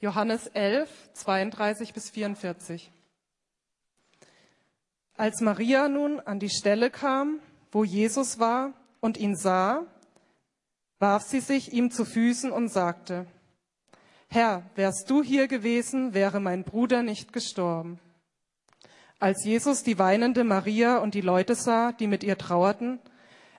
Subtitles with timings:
[0.00, 2.92] Johannes 11, 32 bis 44.
[5.16, 7.40] Als Maria nun an die Stelle kam,
[7.72, 9.84] wo Jesus war und ihn sah,
[11.00, 13.26] warf sie sich ihm zu Füßen und sagte,
[14.28, 17.98] Herr, wärst du hier gewesen, wäre mein Bruder nicht gestorben.
[19.18, 23.00] Als Jesus die weinende Maria und die Leute sah, die mit ihr trauerten,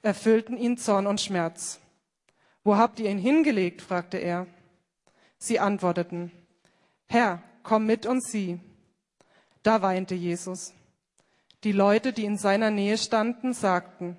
[0.03, 1.81] erfüllten ihn Zorn und Schmerz.
[2.63, 3.81] Wo habt ihr ihn hingelegt?
[3.81, 4.47] fragte er.
[5.39, 6.31] Sie antworteten,
[7.07, 8.59] Herr, komm mit und sieh.
[9.63, 10.73] Da weinte Jesus.
[11.63, 14.17] Die Leute, die in seiner Nähe standen, sagten,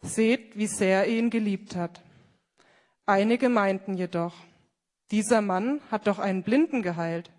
[0.00, 2.02] seht, wie sehr er ihn geliebt hat.
[3.06, 4.34] Einige meinten jedoch,
[5.10, 7.30] dieser Mann hat doch einen Blinden geheilt.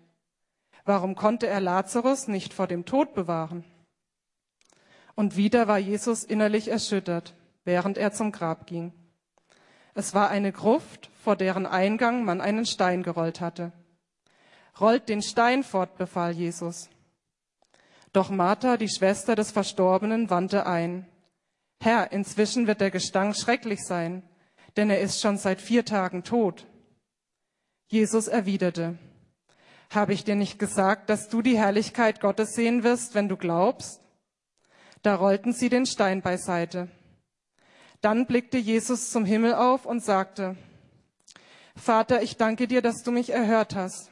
[0.84, 3.64] Warum konnte er Lazarus nicht vor dem Tod bewahren?
[5.14, 8.92] Und wieder war Jesus innerlich erschüttert, während er zum Grab ging.
[9.94, 13.72] Es war eine Gruft, vor deren Eingang man einen Stein gerollt hatte.
[14.80, 16.88] Rollt den Stein fort, befahl Jesus.
[18.12, 21.04] Doch Martha, die Schwester des Verstorbenen, wandte ein.
[21.80, 24.22] Herr, inzwischen wird der Gestank schrecklich sein,
[24.76, 26.64] denn er ist schon seit vier Tagen tot.
[27.88, 28.96] Jesus erwiderte,
[29.90, 34.00] habe ich dir nicht gesagt, dass du die Herrlichkeit Gottes sehen wirst, wenn du glaubst?
[35.02, 36.86] Da rollten sie den Stein beiseite.
[38.00, 40.56] Dann blickte Jesus zum Himmel auf und sagte,
[41.76, 44.10] Vater, ich danke dir, dass du mich erhört hast.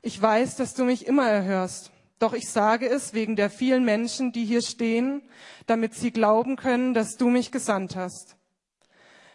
[0.00, 1.90] Ich weiß, dass du mich immer erhörst.
[2.18, 5.22] Doch ich sage es wegen der vielen Menschen, die hier stehen,
[5.66, 8.36] damit sie glauben können, dass du mich gesandt hast.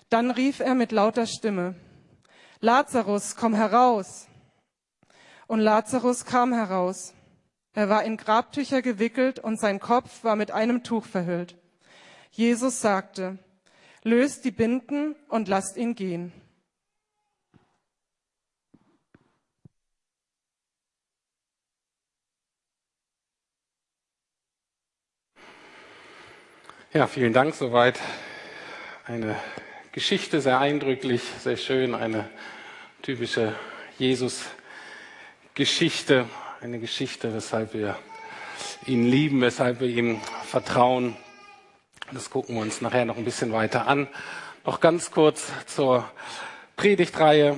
[0.10, 1.76] Dann rief er mit lauter Stimme,
[2.62, 4.28] Lazarus, komm heraus.
[5.48, 7.14] Und Lazarus kam heraus.
[7.74, 11.56] Er war in Grabtücher gewickelt und sein Kopf war mit einem Tuch verhüllt.
[12.32, 13.38] Jesus sagte,
[14.04, 16.34] löst die Binden und lasst ihn gehen.
[26.92, 28.00] Ja, vielen Dank soweit.
[29.06, 29.36] Eine
[29.92, 32.28] Geschichte, sehr eindrücklich, sehr schön, eine
[33.04, 33.54] typische
[34.00, 36.26] Jesus-Geschichte,
[36.62, 37.96] eine Geschichte, weshalb wir
[38.88, 41.16] ihn lieben, weshalb wir ihm vertrauen.
[42.12, 44.08] Das gucken wir uns nachher noch ein bisschen weiter an.
[44.66, 46.10] Noch ganz kurz zur
[46.76, 47.56] Predigtreihe,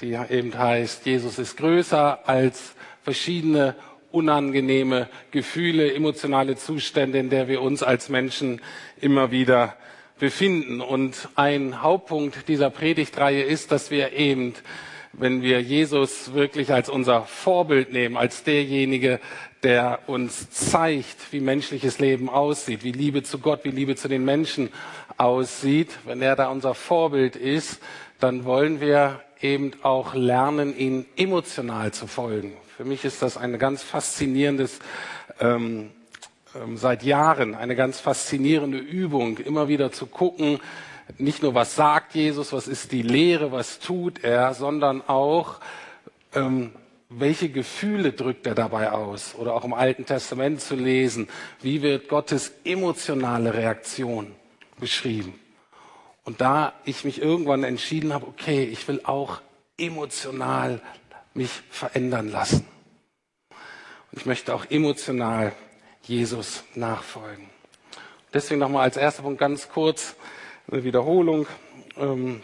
[0.00, 2.72] die eben heißt, Jesus ist größer als
[3.02, 3.76] verschiedene
[4.16, 8.62] unangenehme Gefühle, emotionale Zustände, in der wir uns als Menschen
[8.98, 9.76] immer wieder
[10.18, 10.80] befinden.
[10.80, 14.54] Und ein Hauptpunkt dieser Predigtreihe ist, dass wir eben,
[15.12, 19.20] wenn wir Jesus wirklich als unser Vorbild nehmen, als derjenige,
[19.62, 24.24] der uns zeigt, wie menschliches Leben aussieht, wie Liebe zu Gott, wie Liebe zu den
[24.24, 24.70] Menschen
[25.18, 27.80] aussieht, wenn er da unser Vorbild ist,
[28.18, 32.54] dann wollen wir eben auch lernen, ihn emotional zu folgen.
[32.76, 34.80] Für mich ist das ein ganz faszinierendes,
[35.40, 35.92] ähm,
[36.54, 40.60] ähm, seit Jahren eine ganz faszinierende Übung, immer wieder zu gucken,
[41.16, 45.60] nicht nur was sagt Jesus, was ist die Lehre, was tut er, sondern auch,
[46.34, 46.72] ähm,
[47.08, 49.34] welche Gefühle drückt er dabei aus?
[49.36, 51.28] Oder auch im Alten Testament zu lesen,
[51.62, 54.34] wie wird Gottes emotionale Reaktion
[54.78, 55.32] beschrieben?
[56.24, 59.40] Und da ich mich irgendwann entschieden habe, okay, ich will auch
[59.78, 60.82] emotional
[61.36, 62.66] mich verändern lassen.
[64.10, 65.52] Und ich möchte auch emotional
[66.02, 67.48] Jesus nachfolgen.
[68.32, 70.16] Deswegen nochmal als erster Punkt ganz kurz
[70.70, 71.46] eine Wiederholung.
[71.96, 72.42] Ähm,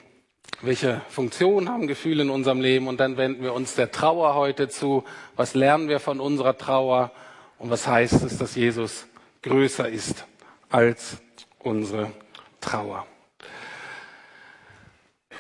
[0.61, 2.87] welche Funktion haben Gefühle in unserem Leben?
[2.89, 5.05] Und dann wenden wir uns der Trauer heute zu.
[5.35, 7.11] Was lernen wir von unserer Trauer?
[7.59, 9.07] Und was heißt es, dass Jesus
[9.43, 10.25] größer ist
[10.71, 11.19] als
[11.59, 12.13] unsere
[12.61, 13.07] Trauer?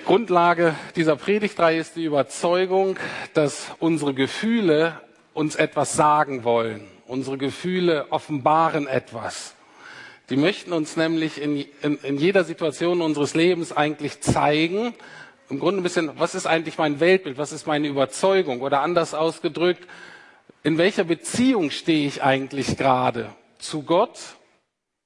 [0.05, 2.97] Grundlage dieser Predigtreihe ist die Überzeugung,
[3.35, 5.01] dass unsere Gefühle
[5.33, 6.89] uns etwas sagen wollen.
[7.07, 9.55] Unsere Gefühle offenbaren etwas.
[10.29, 14.95] Die möchten uns nämlich in, in, in jeder Situation unseres Lebens eigentlich zeigen,
[15.49, 19.15] im Grunde ein bisschen, was ist eigentlich mein Weltbild, was ist meine Überzeugung oder anders
[19.15, 19.87] ausgedrückt,
[20.63, 24.19] in welcher Beziehung stehe ich eigentlich gerade zu Gott,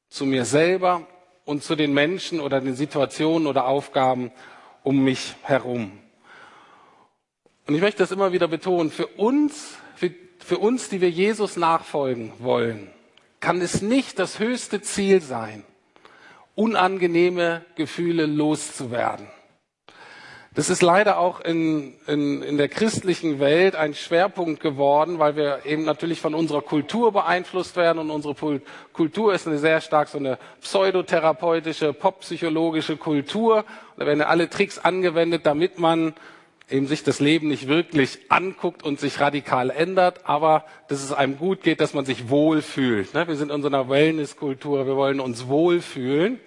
[0.08, 1.06] zu mir selber
[1.44, 4.30] und zu den Menschen oder den Situationen oder Aufgaben
[4.86, 5.90] um mich herum.
[7.66, 11.56] Und ich möchte das immer wieder betonen, für uns, für, für uns, die wir Jesus
[11.56, 12.88] nachfolgen wollen,
[13.40, 15.64] kann es nicht das höchste Ziel sein,
[16.54, 19.26] unangenehme Gefühle loszuwerden.
[20.56, 25.66] Das ist leider auch in, in, in der christlichen Welt ein Schwerpunkt geworden, weil wir
[25.66, 28.62] eben natürlich von unserer Kultur beeinflusst werden und unsere
[28.94, 33.66] Kultur ist eine sehr stark so eine pseudotherapeutische, poppsychologische Kultur.
[33.98, 36.14] Da werden alle Tricks angewendet, damit man
[36.70, 41.36] eben sich das Leben nicht wirklich anguckt und sich radikal ändert, aber dass es einem
[41.36, 43.12] gut geht, dass man sich wohlfühlt.
[43.12, 43.28] Ne?
[43.28, 46.40] Wir sind in unserer Wellnesskultur, wir wollen uns wohlfühlen.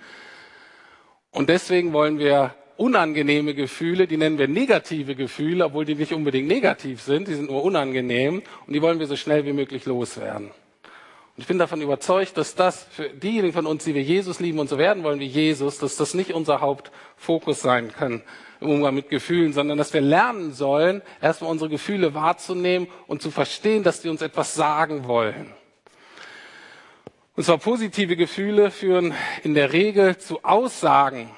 [1.30, 6.48] Und deswegen wollen wir unangenehme Gefühle, die nennen wir negative Gefühle, obwohl die nicht unbedingt
[6.48, 10.46] negativ sind, die sind nur unangenehm und die wollen wir so schnell wie möglich loswerden.
[10.48, 14.60] Und ich bin davon überzeugt, dass das für diejenigen von uns, die wir Jesus lieben
[14.60, 18.22] und so werden wollen wie Jesus, dass das nicht unser Hauptfokus sein kann
[18.62, 23.30] im Umgang mit Gefühlen, sondern dass wir lernen sollen, erstmal unsere Gefühle wahrzunehmen und zu
[23.30, 25.54] verstehen, dass die uns etwas sagen wollen.
[27.36, 31.30] Und zwar positive Gefühle führen in der Regel zu Aussagen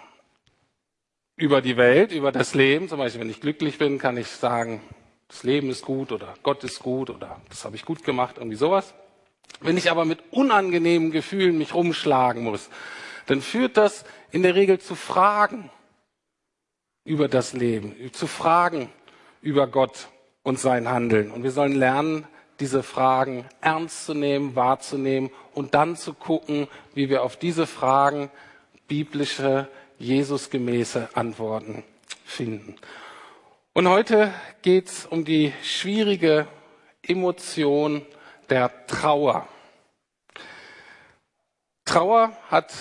[1.42, 2.88] über die Welt, über das Leben.
[2.88, 4.82] Zum Beispiel, wenn ich glücklich bin, kann ich sagen,
[5.28, 8.58] das Leben ist gut oder Gott ist gut oder das habe ich gut gemacht, irgendwie
[8.58, 8.94] sowas.
[9.60, 12.70] Wenn ich aber mit unangenehmen Gefühlen mich rumschlagen muss,
[13.26, 15.72] dann führt das in der Regel zu Fragen
[17.06, 18.90] über das Leben, zu Fragen
[19.42, 20.10] über Gott
[20.44, 21.32] und sein Handeln.
[21.32, 22.28] Und wir sollen lernen,
[22.60, 28.30] diese Fragen ernst zu nehmen, wahrzunehmen und dann zu gucken, wie wir auf diese Fragen
[28.88, 29.68] biblische,
[30.02, 31.84] Jesusgemäße Antworten
[32.26, 32.76] finden.
[33.74, 34.34] Und heute
[34.64, 36.48] geht es um die schwierige
[37.04, 38.06] Emotion
[38.50, 39.48] der Trauer.
[41.86, 42.74] Trauer hat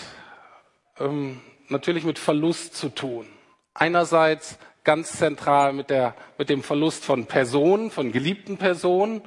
[0.99, 3.27] ähm, natürlich mit Verlust zu tun.
[3.75, 9.21] Einerseits ganz zentral mit, der, mit dem Verlust von Personen, von geliebten Personen,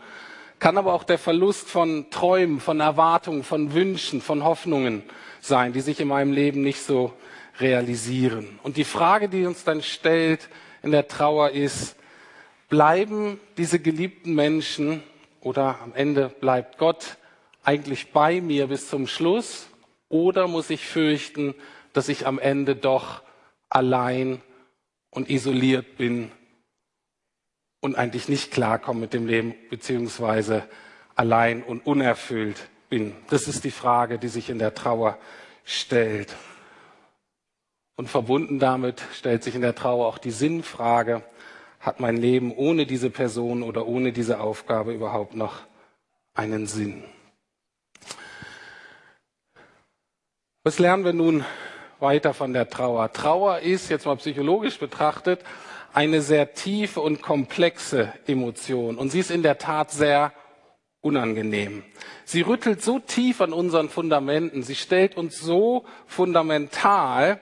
[0.58, 5.04] kann aber auch der Verlust von Träumen, von Erwartungen, von Wünschen, von Hoffnungen
[5.42, 7.14] sein, die sich in meinem Leben nicht so
[7.60, 8.60] realisieren.
[8.64, 10.50] Und die Frage, die uns dann stellt
[10.82, 11.96] in der Trauer ist,
[12.70, 15.04] bleiben diese geliebten Menschen
[15.42, 17.18] oder am Ende bleibt Gott
[17.64, 19.68] eigentlich bei mir bis zum Schluss
[20.10, 21.56] oder muss ich fürchten,
[21.94, 23.22] dass ich am Ende doch
[23.70, 24.42] allein
[25.10, 26.32] und isoliert bin
[27.80, 30.68] und eigentlich nicht klarkomme mit dem Leben, beziehungsweise
[31.16, 33.16] allein und unerfüllt bin.
[33.30, 35.18] Das ist die Frage, die sich in der Trauer
[35.64, 36.36] stellt.
[37.96, 41.24] Und verbunden damit stellt sich in der Trauer auch die Sinnfrage,
[41.80, 45.60] hat mein Leben ohne diese Person oder ohne diese Aufgabe überhaupt noch
[46.34, 47.04] einen Sinn?
[50.64, 51.44] Was lernen wir nun
[52.00, 53.12] weiter von der Trauer?
[53.12, 55.42] Trauer ist, jetzt mal psychologisch betrachtet,
[55.94, 58.98] eine sehr tiefe und komplexe Emotion.
[58.98, 60.32] Und sie ist in der Tat sehr
[61.02, 61.84] unangenehm.
[62.24, 64.64] Sie rüttelt so tief an unseren Fundamenten.
[64.64, 67.42] Sie stellt uns so fundamental,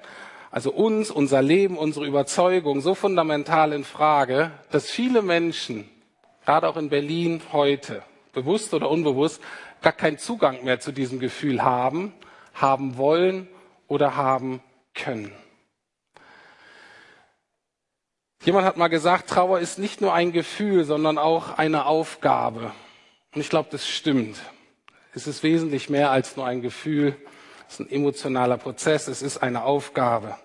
[0.52, 5.90] also uns, unser Leben, unsere Überzeugung so fundamental in Frage, dass viele Menschen,
[6.46, 8.04] gerade auch in Berlin heute,
[8.34, 9.42] bewusst oder unbewusst,
[9.82, 12.14] gar keinen Zugang mehr zu diesem Gefühl haben,
[12.54, 13.48] haben wollen
[13.88, 14.62] oder haben
[14.94, 15.32] können.
[18.44, 22.72] Jemand hat mal gesagt, Trauer ist nicht nur ein Gefühl, sondern auch eine Aufgabe.
[23.34, 24.38] Und ich glaube, das stimmt.
[25.14, 27.16] Es ist wesentlich mehr als nur ein Gefühl.
[27.72, 29.08] Es ist ein emotionaler Prozess.
[29.08, 30.36] Es ist eine Aufgabe.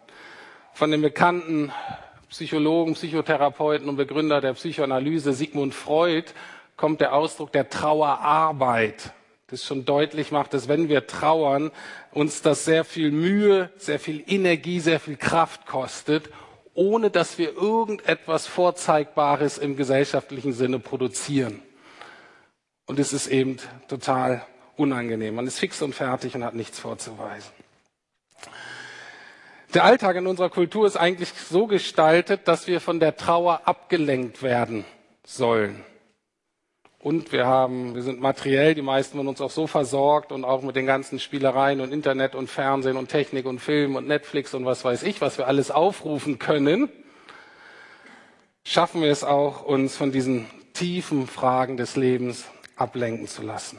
[0.75, 1.73] Von dem bekannten
[2.29, 6.27] Psychologen, Psychotherapeuten und Begründer der Psychoanalyse Sigmund Freud
[6.77, 9.13] kommt der Ausdruck der Trauerarbeit.
[9.49, 11.73] Das schon deutlich macht, dass wenn wir trauern,
[12.13, 16.31] uns das sehr viel Mühe, sehr viel Energie, sehr viel Kraft kostet
[16.75, 21.63] ohne dass wir irgendetwas Vorzeigbares im gesellschaftlichen Sinne produzieren.
[22.85, 23.57] Und es ist eben
[23.89, 25.35] total unangenehm.
[25.35, 27.51] Man ist fix und fertig und hat nichts vorzuweisen.
[29.75, 34.43] Der Alltag in unserer Kultur ist eigentlich so gestaltet, dass wir von der Trauer abgelenkt
[34.43, 34.85] werden
[35.25, 35.85] sollen.
[36.99, 40.63] Und wir haben, wir sind materiell, die meisten von uns auch so versorgt und auch
[40.63, 44.65] mit den ganzen Spielereien und Internet und Fernsehen und Technik und Film und Netflix und
[44.65, 46.89] was weiß ich, was wir alles aufrufen können,
[48.65, 53.79] schaffen wir es auch, uns von diesen tiefen Fragen des Lebens ablenken zu lassen.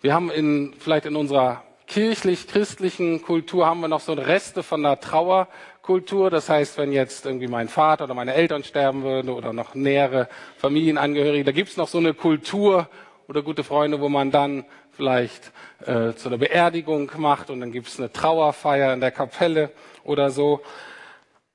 [0.00, 5.00] Wir haben in, vielleicht in unserer kirchlich-christlichen Kultur haben wir noch so Reste von der
[5.00, 6.30] Trauerkultur.
[6.30, 10.28] Das heißt, wenn jetzt irgendwie mein Vater oder meine Eltern sterben würden oder noch nähere
[10.58, 12.88] Familienangehörige, da gibt's noch so eine Kultur
[13.26, 15.50] oder gute Freunde, wo man dann vielleicht
[15.84, 19.72] äh, zu einer Beerdigung macht und dann gibt's eine Trauerfeier in der Kapelle
[20.04, 20.60] oder so.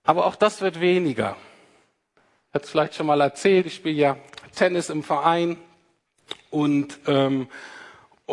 [0.04, 1.38] Aber auch das wird weniger.
[2.50, 4.18] Ich hatte es vielleicht schon mal erzählt, ich spiele ja
[4.54, 5.56] Tennis im Verein
[6.50, 7.48] und ähm,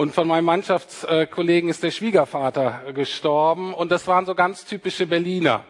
[0.00, 3.74] und von meinem Mannschaftskollegen ist der Schwiegervater gestorben.
[3.74, 5.62] Und das waren so ganz typische Berliner.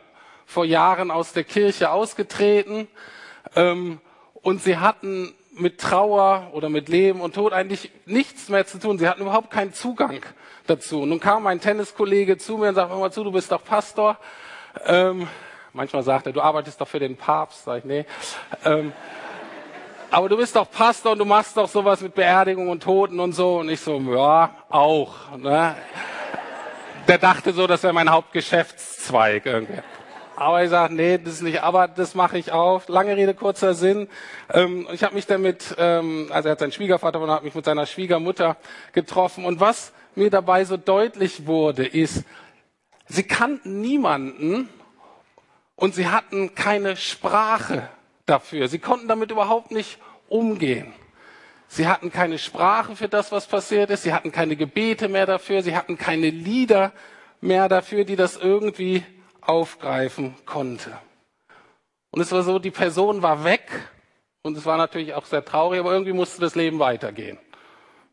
[0.46, 2.86] Vor Jahren aus der Kirche ausgetreten.
[3.56, 3.98] Ähm,
[4.34, 9.00] und sie hatten mit Trauer oder mit Leben und Tod eigentlich nichts mehr zu tun.
[9.00, 10.20] Sie hatten überhaupt keinen Zugang
[10.68, 11.02] dazu.
[11.02, 13.64] Und nun kam mein Tenniskollege zu mir und sagte, hör mal zu, du bist doch
[13.64, 14.16] Pastor.
[14.86, 15.26] Ähm,
[15.72, 17.64] Manchmal sagt er, du arbeitest doch für den Papst.
[17.64, 18.04] Sag ich, nee.
[18.64, 18.92] Ähm,
[20.10, 23.32] aber du bist doch Pastor und du machst doch sowas mit Beerdigung und Toten und
[23.32, 23.58] so.
[23.58, 25.36] Und ich so, ja, auch.
[25.36, 25.76] Ne?
[27.06, 29.80] Der dachte so, das wäre mein Hauptgeschäftszweig irgendwie.
[30.34, 32.88] Aber ich sage, nee, das ist nicht, aber das mache ich auch.
[32.88, 34.08] Lange Rede, kurzer Sinn.
[34.52, 37.64] Ähm, ich habe mich damit, ähm, also er hat seinen Schwiegervater und hat mich mit
[37.64, 38.56] seiner Schwiegermutter
[38.92, 39.44] getroffen.
[39.44, 42.24] Und was mir dabei so deutlich wurde, ist,
[43.06, 44.68] sie kannten niemanden
[45.76, 47.88] und sie hatten keine Sprache
[48.30, 48.68] dafür.
[48.68, 50.92] Sie konnten damit überhaupt nicht umgehen.
[51.68, 54.02] Sie hatten keine Sprache für das, was passiert ist.
[54.02, 55.62] Sie hatten keine Gebete mehr dafür.
[55.62, 56.92] Sie hatten keine Lieder
[57.40, 59.04] mehr dafür, die das irgendwie
[59.40, 60.96] aufgreifen konnte.
[62.10, 63.70] Und es war so, die Person war weg
[64.42, 67.38] und es war natürlich auch sehr traurig, aber irgendwie musste das Leben weitergehen.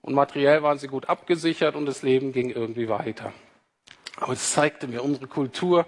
[0.02, 3.34] Und materiell waren sie gut abgesichert und das Leben ging irgendwie weiter.
[4.18, 5.86] Aber es zeigte mir, unsere Kultur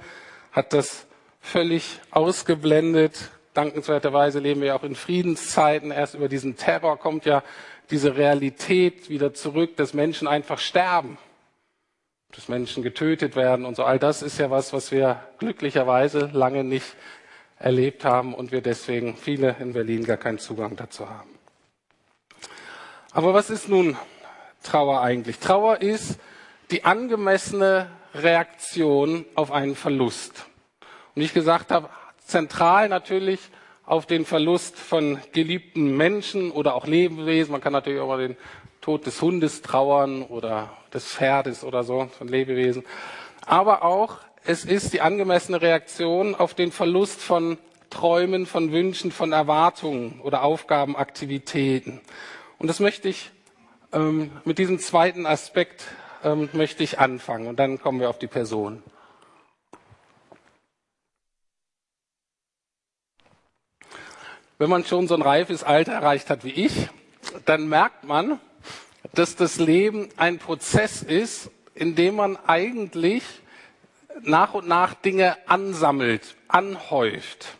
[0.51, 1.07] hat das
[1.39, 3.31] völlig ausgeblendet.
[3.53, 5.91] Dankenswerterweise leben wir auch in Friedenszeiten.
[5.91, 7.43] Erst über diesen Terror kommt ja
[7.89, 11.17] diese Realität wieder zurück, dass Menschen einfach sterben,
[12.31, 13.83] dass Menschen getötet werden und so.
[13.83, 16.95] All das ist ja was, was wir glücklicherweise lange nicht
[17.57, 21.29] erlebt haben und wir deswegen viele in Berlin gar keinen Zugang dazu haben.
[23.11, 23.97] Aber was ist nun
[24.63, 25.39] Trauer eigentlich?
[25.39, 26.19] Trauer ist
[26.69, 30.45] die angemessene Reaktion auf einen Verlust.
[31.15, 31.89] Und wie ich gesagt habe,
[32.29, 33.39] zentral natürlich
[33.85, 37.51] auf den Verlust von geliebten Menschen oder auch Lebewesen.
[37.51, 38.37] Man kann natürlich auch über den
[38.81, 42.83] Tod des Hundes trauern oder des Pferdes oder so, von Lebewesen.
[43.45, 47.57] Aber auch, es ist die angemessene Reaktion auf den Verlust von
[47.89, 51.99] Träumen, von Wünschen, von Erwartungen oder Aufgaben, Aktivitäten.
[52.59, 53.31] Und das möchte ich
[53.91, 55.83] ähm, mit diesem zweiten Aspekt
[56.23, 58.83] ähm, möchte ich anfangen und dann kommen wir auf die Person.
[64.61, 66.89] Wenn man schon so ein reifes Alter erreicht hat wie ich,
[67.45, 68.41] dann merkt man,
[69.13, 73.23] dass das Leben ein Prozess ist, in dem man eigentlich
[74.21, 77.55] nach und nach Dinge ansammelt, anhäuft.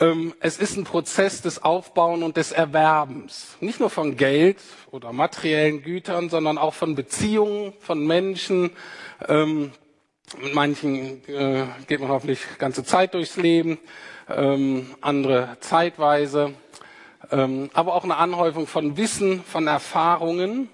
[0.00, 3.58] Ähm, es ist ein Prozess des Aufbauen und des Erwerbens.
[3.60, 4.56] Nicht nur von Geld
[4.90, 8.70] oder materiellen Gütern, sondern auch von Beziehungen, von Menschen.
[9.28, 9.72] Ähm,
[10.40, 13.78] mit manchen äh, geht man hoffentlich ganze Zeit durchs Leben
[14.36, 16.54] ähm, andere zeitweise,
[17.30, 20.68] ähm, aber auch eine Anhäufung von Wissen, von Erfahrungen.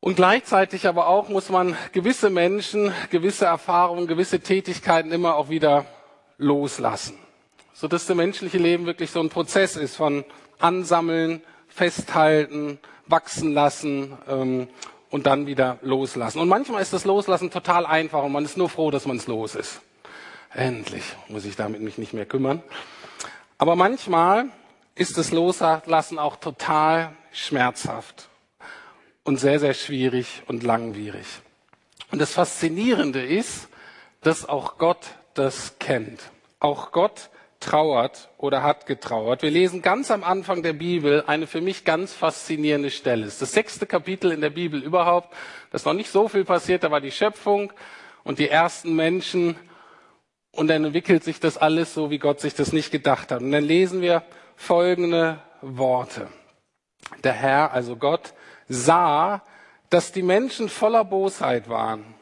[0.00, 5.84] Und gleichzeitig aber auch muss man gewisse Menschen, gewisse Erfahrungen, gewisse Tätigkeiten immer auch wieder
[6.38, 7.18] loslassen.
[7.74, 10.24] Sodass das menschliche Leben wirklich so ein Prozess ist von
[10.58, 14.68] Ansammeln, Festhalten, wachsen lassen ähm,
[15.10, 16.38] und dann wieder loslassen.
[16.38, 19.26] Und manchmal ist das Loslassen total einfach und man ist nur froh, dass man es
[19.26, 19.80] los ist.
[20.52, 22.62] Endlich muss ich damit mich nicht mehr kümmern.
[23.58, 24.46] Aber manchmal
[24.94, 28.28] ist das Loslassen auch total schmerzhaft
[29.22, 31.26] und sehr, sehr schwierig und langwierig.
[32.10, 33.68] Und das Faszinierende ist,
[34.22, 36.20] dass auch Gott das kennt.
[36.58, 37.30] Auch Gott
[37.60, 39.42] trauert oder hat getrauert.
[39.42, 43.26] Wir lesen ganz am Anfang der Bibel eine für mich ganz faszinierende Stelle.
[43.26, 45.32] Es ist das sechste Kapitel in der Bibel überhaupt.
[45.70, 46.82] Das ist noch nicht so viel passiert.
[46.82, 47.72] Da war die Schöpfung
[48.24, 49.56] und die ersten Menschen
[50.52, 53.42] und dann entwickelt sich das alles so, wie Gott sich das nicht gedacht hat.
[53.42, 54.22] Und dann lesen wir
[54.56, 56.28] folgende Worte.
[57.24, 58.34] Der Herr, also Gott,
[58.68, 59.42] sah,
[59.90, 62.14] dass die Menschen voller Bosheit waren.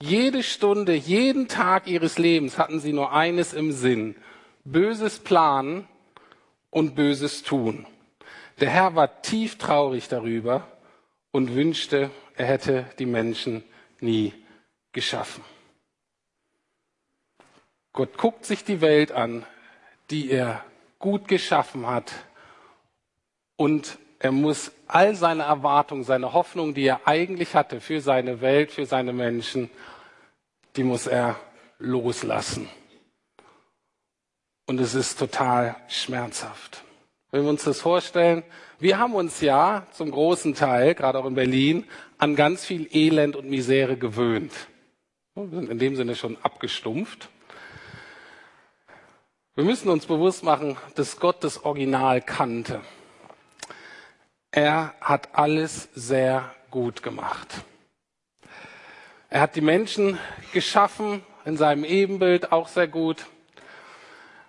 [0.00, 4.16] Jede Stunde, jeden Tag ihres Lebens hatten sie nur eines im Sinn.
[4.64, 5.88] Böses planen
[6.70, 7.86] und Böses tun.
[8.60, 10.66] Der Herr war tief traurig darüber
[11.30, 13.64] und wünschte, er hätte die Menschen
[14.00, 14.34] nie
[14.92, 15.42] geschaffen.
[17.96, 19.46] Gott guckt sich die Welt an,
[20.10, 20.62] die er
[20.98, 22.12] gut geschaffen hat
[23.56, 28.70] und er muss all seine Erwartungen, seine Hoffnungen, die er eigentlich hatte für seine Welt,
[28.70, 29.70] für seine Menschen,
[30.76, 31.36] die muss er
[31.78, 32.68] loslassen.
[34.66, 36.82] Und es ist total schmerzhaft.
[37.30, 38.42] Wenn wir uns das vorstellen,
[38.78, 41.84] wir haben uns ja zum großen Teil, gerade auch in Berlin,
[42.18, 44.52] an ganz viel Elend und Misere gewöhnt.
[45.34, 47.30] Wir sind in dem Sinne schon abgestumpft.
[49.56, 52.82] Wir müssen uns bewusst machen, dass Gott das Original kannte.
[54.50, 57.64] Er hat alles sehr gut gemacht.
[59.30, 60.18] Er hat die Menschen
[60.52, 63.24] geschaffen in seinem Ebenbild auch sehr gut.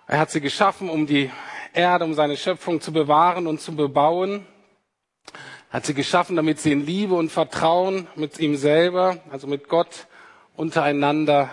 [0.06, 1.30] Er hat sie geschaffen, um die
[1.72, 4.46] Erde, um seine Schöpfung zu bewahren und zu bebauen.
[5.70, 9.70] Er hat sie geschaffen, damit sie in Liebe und Vertrauen mit ihm selber, also mit
[9.70, 10.06] Gott
[10.54, 11.48] untereinander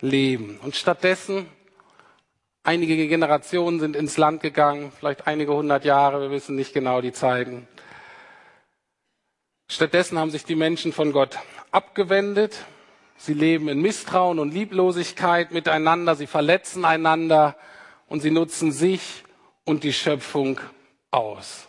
[0.00, 0.58] leben.
[0.64, 1.46] Und stattdessen,
[2.68, 7.12] einige Generationen sind ins Land gegangen, vielleicht einige hundert Jahre, wir wissen nicht genau die
[7.12, 7.66] Zeiten.
[9.70, 11.38] Stattdessen haben sich die Menschen von Gott
[11.70, 12.66] abgewendet.
[13.16, 16.14] Sie leben in Misstrauen und Lieblosigkeit miteinander.
[16.14, 17.56] Sie verletzen einander
[18.06, 19.24] und sie nutzen sich
[19.64, 20.60] und die Schöpfung
[21.10, 21.68] aus.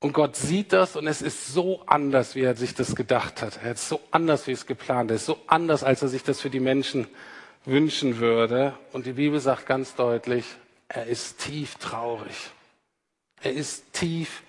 [0.00, 3.60] Und Gott sieht das und es ist so anders, wie er sich das gedacht hat.
[3.62, 5.24] Er ist so anders, wie es geplant ist.
[5.24, 7.06] So anders, als er sich das für die Menschen
[7.64, 8.74] wünschen würde.
[8.92, 10.44] Und die Bibel sagt ganz deutlich,
[10.88, 12.50] er ist tief traurig.
[13.42, 14.42] Er ist tief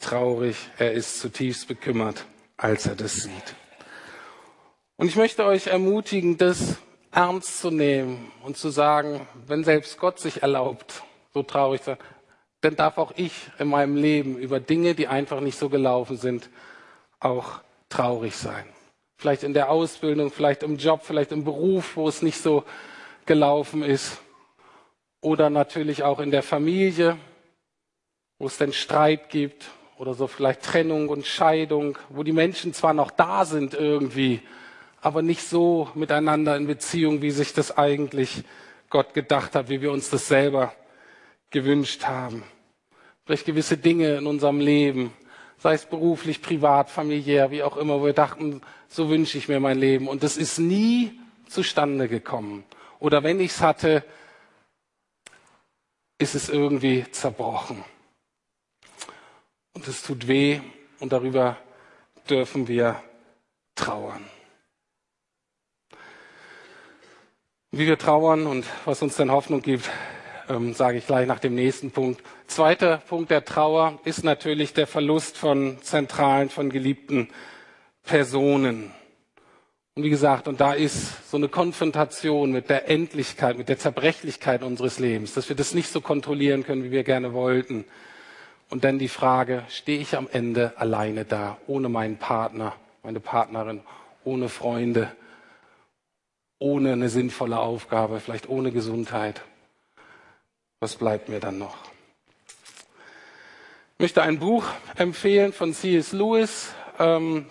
[0.00, 0.56] traurig.
[0.78, 2.24] Er ist zutiefst bekümmert,
[2.56, 3.54] als er das sieht.
[4.96, 6.76] Und ich möchte euch ermutigen, das
[7.10, 11.02] ernst zu nehmen und zu sagen, wenn selbst Gott sich erlaubt,
[11.34, 11.98] so traurig zu sein,
[12.62, 16.48] dann darf auch ich in meinem Leben über Dinge, die einfach nicht so gelaufen sind,
[17.18, 18.64] auch traurig sein.
[19.22, 22.64] Vielleicht in der Ausbildung, vielleicht im Job, vielleicht im Beruf, wo es nicht so
[23.24, 24.20] gelaufen ist.
[25.20, 27.16] Oder natürlich auch in der Familie,
[28.40, 32.94] wo es denn Streit gibt oder so vielleicht Trennung und Scheidung, wo die Menschen zwar
[32.94, 34.40] noch da sind irgendwie,
[35.00, 38.42] aber nicht so miteinander in Beziehung, wie sich das eigentlich
[38.90, 40.74] Gott gedacht hat, wie wir uns das selber
[41.50, 42.42] gewünscht haben.
[43.24, 45.12] Vielleicht gewisse Dinge in unserem Leben,
[45.62, 49.60] sei es beruflich, privat, familiär, wie auch immer, wo wir dachten, so wünsche ich mir
[49.60, 50.08] mein Leben.
[50.08, 52.64] Und das ist nie zustande gekommen.
[52.98, 54.04] Oder wenn ich es hatte,
[56.18, 57.84] ist es irgendwie zerbrochen.
[59.74, 60.60] Und es tut weh
[60.98, 61.56] und darüber
[62.28, 63.00] dürfen wir
[63.76, 64.24] trauern.
[67.70, 69.88] Wie wir trauern und was uns denn Hoffnung gibt,
[70.48, 72.22] ähm, sage ich gleich nach dem nächsten Punkt.
[72.46, 77.28] Zweiter Punkt der Trauer ist natürlich der Verlust von zentralen, von geliebten
[78.02, 78.92] Personen.
[79.94, 84.62] Und wie gesagt, und da ist so eine Konfrontation mit der Endlichkeit, mit der Zerbrechlichkeit
[84.62, 87.84] unseres Lebens, dass wir das nicht so kontrollieren können, wie wir gerne wollten.
[88.70, 93.82] Und dann die Frage, stehe ich am Ende alleine da, ohne meinen Partner, meine Partnerin,
[94.24, 95.12] ohne Freunde,
[96.58, 99.42] ohne eine sinnvolle Aufgabe, vielleicht ohne Gesundheit?
[100.82, 101.76] Was bleibt mir dann noch?
[103.94, 104.64] Ich möchte ein Buch
[104.96, 106.10] empfehlen von C.S.
[106.10, 107.46] Lewis, ähm,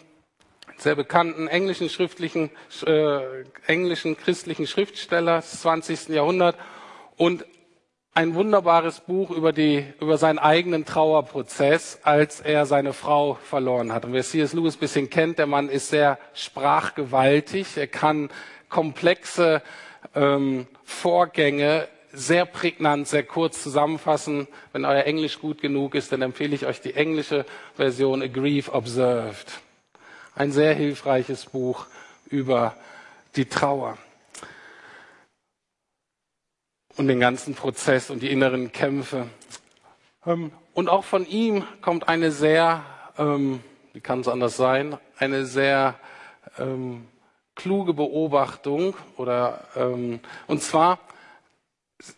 [0.75, 2.49] sehr bekannten englischen schriftlichen,
[2.85, 6.09] äh, englischen christlichen Schriftsteller des 20.
[6.09, 6.57] Jahrhunderts
[7.15, 7.45] und
[8.13, 14.03] ein wunderbares Buch über die, über seinen eigenen Trauerprozess, als er seine Frau verloren hat.
[14.03, 14.51] Und wer C.S.
[14.51, 17.77] Lewis ein bisschen kennt, der Mann ist sehr sprachgewaltig.
[17.77, 18.29] Er kann
[18.67, 19.61] komplexe
[20.15, 24.47] ähm, Vorgänge sehr prägnant, sehr kurz zusammenfassen.
[24.74, 27.45] Wenn euer Englisch gut genug ist, dann empfehle ich euch die englische
[27.76, 29.60] Version A Grief Observed.
[30.36, 31.88] Ein sehr hilfreiches Buch
[32.30, 32.76] über
[33.36, 33.97] die Trauer
[36.97, 39.28] und den ganzen Prozess und die inneren Kämpfe.
[40.26, 42.84] Ähm, und auch von ihm kommt eine sehr,
[43.17, 43.62] ähm,
[43.93, 45.95] wie kann es anders sein, eine sehr
[46.58, 47.08] ähm,
[47.56, 51.00] kluge Beobachtung oder ähm, und zwar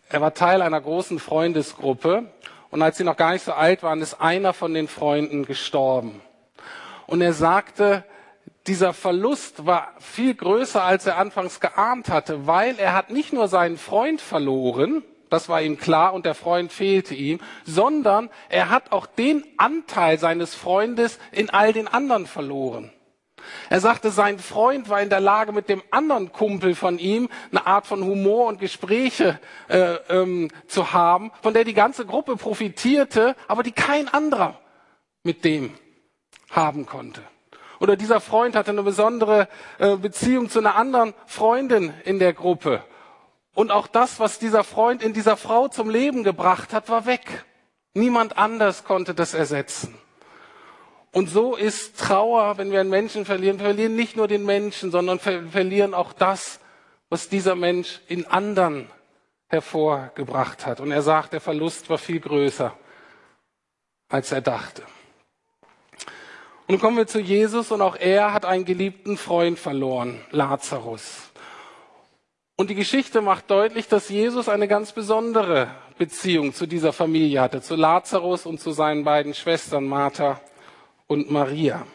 [0.10, 2.32] er war Teil einer großen Freundesgruppe
[2.72, 6.22] und als sie noch gar nicht so alt waren, ist einer von den Freunden gestorben.
[7.06, 8.04] Und er sagte,
[8.67, 13.48] dieser Verlust war viel größer, als er anfangs geahnt hatte, weil er hat nicht nur
[13.48, 18.91] seinen Freund verloren, das war ihm klar und der Freund fehlte ihm, sondern er hat
[18.91, 22.91] auch den Anteil seines Freundes in all den anderen verloren.
[23.70, 27.66] Er sagte, sein Freund war in der Lage, mit dem anderen Kumpel von ihm eine
[27.66, 33.36] Art von Humor und Gespräche äh, ähm, zu haben, von der die ganze Gruppe profitierte,
[33.48, 34.60] aber die kein anderer
[35.24, 35.74] mit dem
[36.52, 37.22] haben konnte.
[37.80, 42.84] Oder dieser Freund hatte eine besondere äh, Beziehung zu einer anderen Freundin in der Gruppe.
[43.56, 47.46] Und auch das, was dieser Freund in dieser Frau zum Leben gebracht hat, war weg.
[47.94, 49.96] Niemand anders konnte das ersetzen.
[51.13, 54.89] Und so ist Trauer, wenn wir einen Menschen verlieren, wir verlieren nicht nur den Menschen,
[54.89, 56.60] sondern ver verlieren auch das,
[57.10, 58.89] was dieser Mensch in anderen
[59.47, 60.80] hervorgebracht hat.
[60.80, 62.76] Und er sagt, der Verlust war viel größer,
[64.10, 64.82] als er dachte.
[66.65, 71.30] Und nun kommen wir zu Jesus und auch er hat einen geliebten Freund verloren, Lazarus.
[72.56, 75.67] Und die Geschichte macht deutlich, dass Jesus eine ganz besondere
[75.99, 80.41] Beziehung zu dieser Familie hatte, zu Lazarus und zu seinen beiden Schwestern Martha
[81.13, 81.86] und Maria.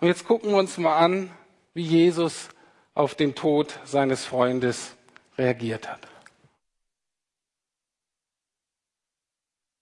[0.00, 1.30] Und jetzt gucken wir uns mal an,
[1.72, 2.48] wie Jesus
[2.92, 4.94] auf den Tod seines Freundes
[5.38, 6.00] reagiert hat.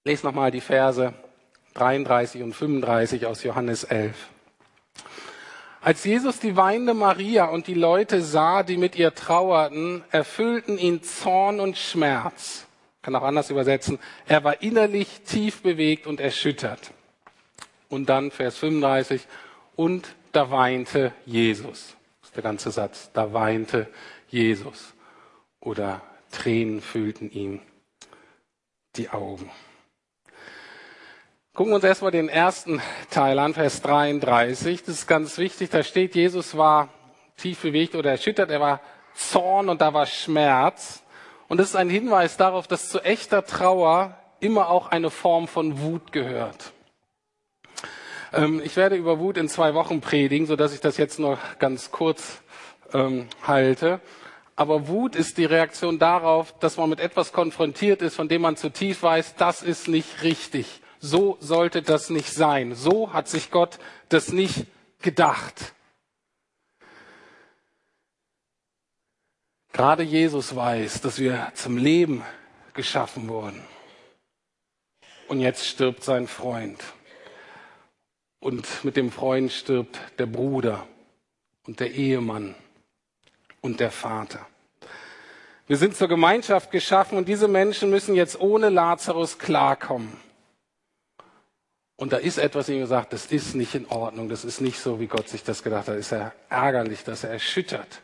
[0.05, 1.13] Ich lese nochmal die Verse
[1.75, 4.17] 33 und 35 aus Johannes 11.
[5.81, 11.03] Als Jesus die weinende Maria und die Leute sah, die mit ihr trauerten, erfüllten ihn
[11.03, 12.67] Zorn und Schmerz.
[13.03, 13.99] Kann auch anders übersetzen.
[14.27, 16.93] Er war innerlich tief bewegt und erschüttert.
[17.93, 19.21] Und dann Vers 35.
[19.77, 21.95] Und da weinte Jesus.
[22.23, 23.11] Das ist der ganze Satz.
[23.13, 23.87] Da weinte
[24.29, 24.95] Jesus.
[25.61, 26.01] Oder
[26.31, 27.61] Tränen füllten ihm
[28.97, 29.51] die Augen.
[31.53, 34.85] Gucken wir uns erstmal den ersten Teil an, Vers 33.
[34.85, 35.69] Das ist ganz wichtig.
[35.69, 36.89] Da steht, Jesus war
[37.37, 38.51] tief bewegt oder erschüttert.
[38.51, 38.81] Er war
[39.15, 41.03] Zorn und da war Schmerz.
[41.47, 45.83] Und das ist ein Hinweis darauf, dass zu echter Trauer immer auch eine Form von
[45.83, 46.73] Wut gehört.
[48.33, 51.39] Ähm, ich werde über Wut in zwei Wochen predigen, so dass ich das jetzt noch
[51.59, 52.41] ganz kurz
[52.93, 54.01] ähm, halte.
[54.57, 58.57] Aber Wut ist die Reaktion darauf, dass man mit etwas konfrontiert ist, von dem man
[58.57, 60.81] zutiefst weiß, das ist nicht richtig.
[61.01, 62.75] So sollte das nicht sein.
[62.75, 64.67] So hat sich Gott das nicht
[65.01, 65.73] gedacht.
[69.73, 72.23] Gerade Jesus weiß, dass wir zum Leben
[72.75, 73.65] geschaffen wurden.
[75.29, 76.79] Und jetzt stirbt sein Freund.
[78.43, 80.85] Und mit dem Freund stirbt der Bruder
[81.65, 82.57] und der Ehemann
[83.61, 84.45] und der Vater.
[85.69, 90.17] Wir sind zur Gemeinschaft geschaffen und diese Menschen müssen jetzt ohne Lazarus klarkommen.
[91.95, 94.81] Und da ist etwas in ihm gesagt, das ist nicht in Ordnung, das ist nicht
[94.81, 95.97] so, wie Gott sich das gedacht hat.
[95.97, 98.03] Ist er ärgerlich, dass er erschüttert.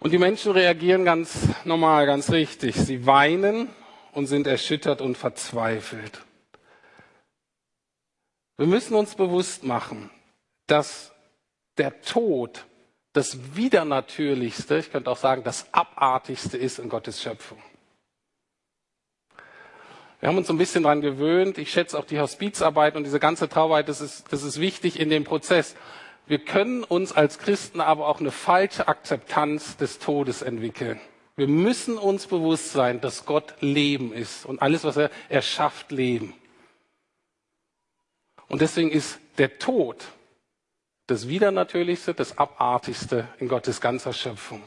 [0.00, 1.32] Und die Menschen reagieren ganz
[1.64, 2.76] normal, ganz richtig.
[2.76, 3.70] Sie weinen
[4.12, 6.20] und sind erschüttert und verzweifelt.
[8.60, 10.10] Wir müssen uns bewusst machen,
[10.66, 11.12] dass
[11.78, 12.66] der Tod
[13.14, 17.56] das Widernatürlichste, ich könnte auch sagen, das Abartigste ist in Gottes Schöpfung.
[20.20, 21.56] Wir haben uns ein bisschen dran gewöhnt.
[21.56, 25.08] Ich schätze auch die Hospizarbeit und diese ganze Trauerarbeit, das ist, das ist wichtig in
[25.08, 25.74] dem Prozess.
[26.26, 31.00] Wir können uns als Christen aber auch eine falsche Akzeptanz des Todes entwickeln.
[31.34, 35.92] Wir müssen uns bewusst sein, dass Gott Leben ist und alles, was er, er schafft,
[35.92, 36.34] Leben.
[38.50, 40.04] Und deswegen ist der Tod
[41.06, 44.62] das Widernatürlichste, das Abartigste in Gottes ganzer Schöpfung.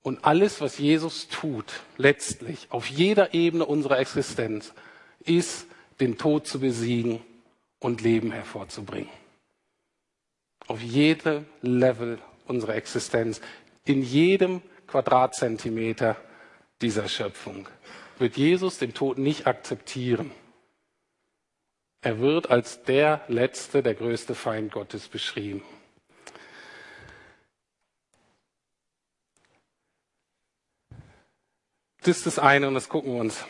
[0.00, 4.72] Und alles, was Jesus tut, letztlich auf jeder Ebene unserer Existenz,
[5.20, 5.66] ist,
[5.98, 7.20] den Tod zu besiegen
[7.80, 9.10] und Leben hervorzubringen.
[10.68, 13.40] Auf jedem Level unserer Existenz,
[13.84, 16.16] in jedem Quadratzentimeter
[16.80, 17.68] dieser Schöpfung,
[18.18, 20.30] wird Jesus den Tod nicht akzeptieren.
[22.04, 25.62] Er wird als der letzte, der größte Feind Gottes beschrieben.
[32.02, 33.42] Das ist das eine und das gucken wir uns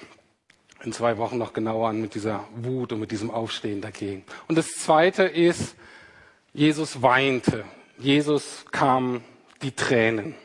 [0.84, 4.24] in zwei Wochen noch genauer an mit dieser Wut und mit diesem Aufstehen dagegen.
[4.46, 5.74] Und das zweite ist,
[6.52, 7.64] Jesus weinte.
[7.98, 9.24] Jesus kam
[9.62, 10.36] die Tränen.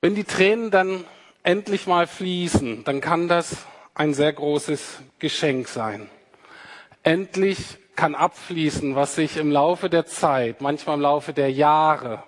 [0.00, 1.04] Wenn die Tränen dann
[1.42, 6.08] endlich mal fließen, dann kann das ein sehr großes Geschenk sein.
[7.02, 12.22] Endlich kann abfließen, was sich im Laufe der Zeit, manchmal im Laufe der Jahre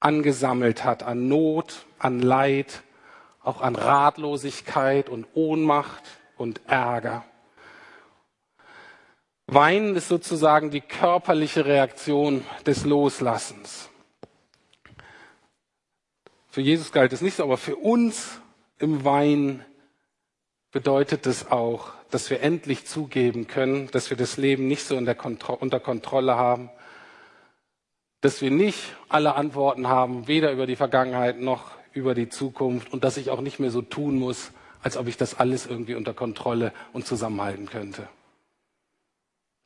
[0.00, 2.82] angesammelt hat an Not, an Leid,
[3.42, 6.02] auch an Ratlosigkeit und Ohnmacht
[6.36, 7.24] und Ärger.
[9.46, 13.88] Weinen ist sozusagen die körperliche Reaktion des Loslassens.
[16.48, 18.40] Für Jesus galt es nicht so, aber für uns
[18.78, 19.64] im Wein
[20.72, 25.54] bedeutet es auch, dass wir endlich zugeben können, dass wir das Leben nicht so Kontro
[25.54, 26.70] unter Kontrolle haben,
[28.20, 33.04] dass wir nicht alle Antworten haben, weder über die Vergangenheit noch über die Zukunft und
[33.04, 34.50] dass ich auch nicht mehr so tun muss,
[34.82, 38.08] als ob ich das alles irgendwie unter Kontrolle und zusammenhalten könnte.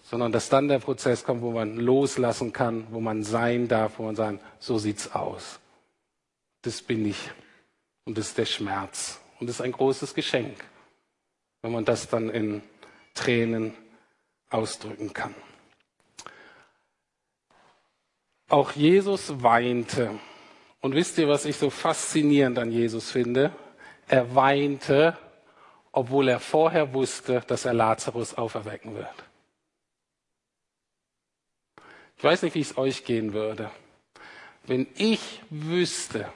[0.03, 4.05] Sondern dass dann der Prozess kommt, wo man loslassen kann, wo man sein darf, wo
[4.05, 5.61] man sagen, so sieht's aus.
[6.63, 7.31] Das bin ich.
[8.05, 9.21] Und das ist der Schmerz.
[9.39, 10.65] Und das ist ein großes Geschenk,
[11.63, 12.63] wenn man das dann in
[13.15, 13.75] Tränen
[14.49, 15.35] ausdrücken kann.
[18.49, 20.11] Auch Jesus weinte.
[20.81, 23.53] Und wisst ihr, was ich so faszinierend an Jesus finde?
[24.09, 25.17] Er weinte,
[25.93, 29.25] obwohl er vorher wusste, dass er Lazarus auferwecken wird.
[32.17, 33.71] Ich weiß nicht, wie es euch gehen würde.
[34.67, 36.31] Wenn ich wüsste,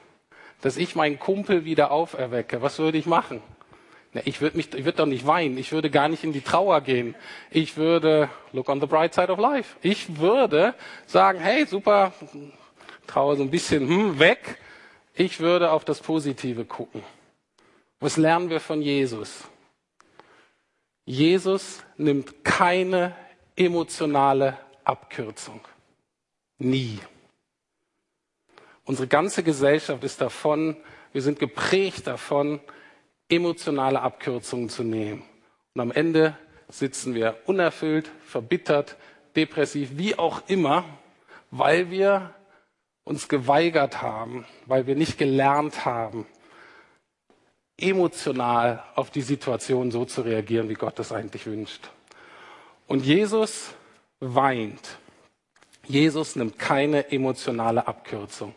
[0.61, 3.43] dass ich meinen Kumpel wieder auferwecke, was würde ich machen?
[4.15, 5.59] Na, ich würde mich, ich würde doch nicht weinen.
[5.59, 7.17] Ich würde gar nicht in die Trauer gehen.
[7.51, 9.77] Ich würde look on the bright side of life.
[9.83, 10.75] Ich würde
[11.07, 12.13] sagen, hey, super,
[13.09, 14.59] Trauer so ein bisschen hm, weg.
[15.15, 17.03] Ich würde auf das Positive gucken.
[17.99, 19.45] Was lernen wir von Jesus?
[21.05, 23.15] Jesus nimmt keine
[23.57, 25.61] emotionale Abkürzung.
[26.59, 27.01] Nie.
[28.85, 30.77] Unsere ganze Gesellschaft ist davon,
[31.13, 32.61] wir sind geprägt davon,
[33.29, 35.23] emotionale Abkürzungen zu nehmen.
[35.75, 36.37] Und am Ende
[36.69, 38.97] sitzen wir unerfüllt, verbittert,
[39.37, 40.85] depressiv, wie auch immer,
[41.51, 42.35] weil wir
[43.05, 46.27] uns geweigert haben, weil wir nicht gelernt haben,
[47.77, 51.91] emotional auf die Situation so zu reagieren, wie Gott es eigentlich wünscht.
[52.87, 53.75] Und Jesus
[54.21, 54.99] weint.
[55.87, 58.55] Jesus nimmt keine emotionale Abkürzung.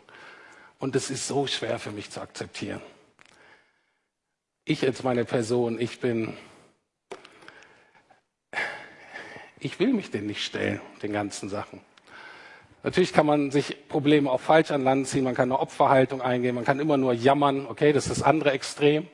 [0.78, 2.80] Und es ist so schwer für mich zu akzeptieren.
[4.70, 6.36] Ich als meine Person, ich bin,
[9.60, 11.80] ich will mich denn nicht stellen, den ganzen Sachen.
[12.82, 16.54] Natürlich kann man sich Probleme auch falsch an Land ziehen, man kann eine Opferhaltung eingehen,
[16.54, 19.08] man kann immer nur jammern, okay, das ist das andere Extrem.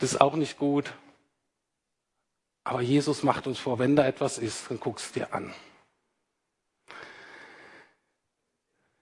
[0.00, 0.92] Das ist auch nicht gut.
[2.64, 5.54] Aber Jesus macht uns vor, wenn da etwas ist, dann guckst dir an.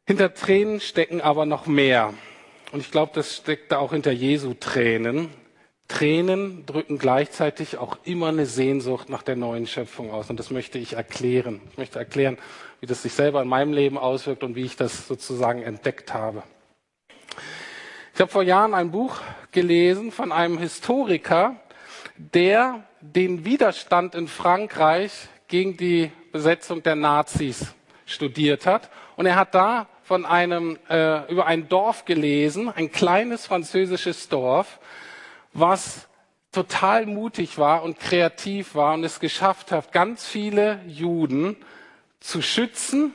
[0.06, 2.12] Hinter Tränen stecken aber noch mehr.
[2.72, 5.30] Und ich glaube, das steckt da auch hinter Jesu Tränen.
[5.88, 10.30] Tränen drücken gleichzeitig auch immer eine Sehnsucht nach der neuen Schöpfung aus.
[10.30, 11.60] Und das möchte ich erklären.
[11.70, 12.38] Ich möchte erklären,
[12.80, 16.42] wie das sich selber in meinem Leben auswirkt und wie ich das sozusagen entdeckt habe.
[18.14, 19.20] Ich habe vor Jahren ein Buch
[19.52, 21.56] gelesen von einem Historiker,
[22.16, 25.12] der den Widerstand in Frankreich
[25.48, 27.74] gegen die Besetzung der Nazis
[28.06, 28.90] studiert hat.
[29.16, 34.78] Und er hat da von einem, äh, über ein Dorf gelesen, ein kleines französisches Dorf,
[35.58, 36.08] was
[36.52, 41.56] total mutig war und kreativ war und es geschafft hat, ganz viele Juden
[42.20, 43.12] zu schützen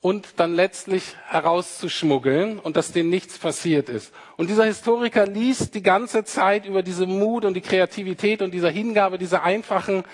[0.00, 4.14] und dann letztlich herauszuschmuggeln und dass denen nichts passiert ist.
[4.36, 8.70] Und dieser Historiker liest die ganze Zeit über diese Mut und die Kreativität und dieser
[8.70, 10.04] Hingabe dieser einfachen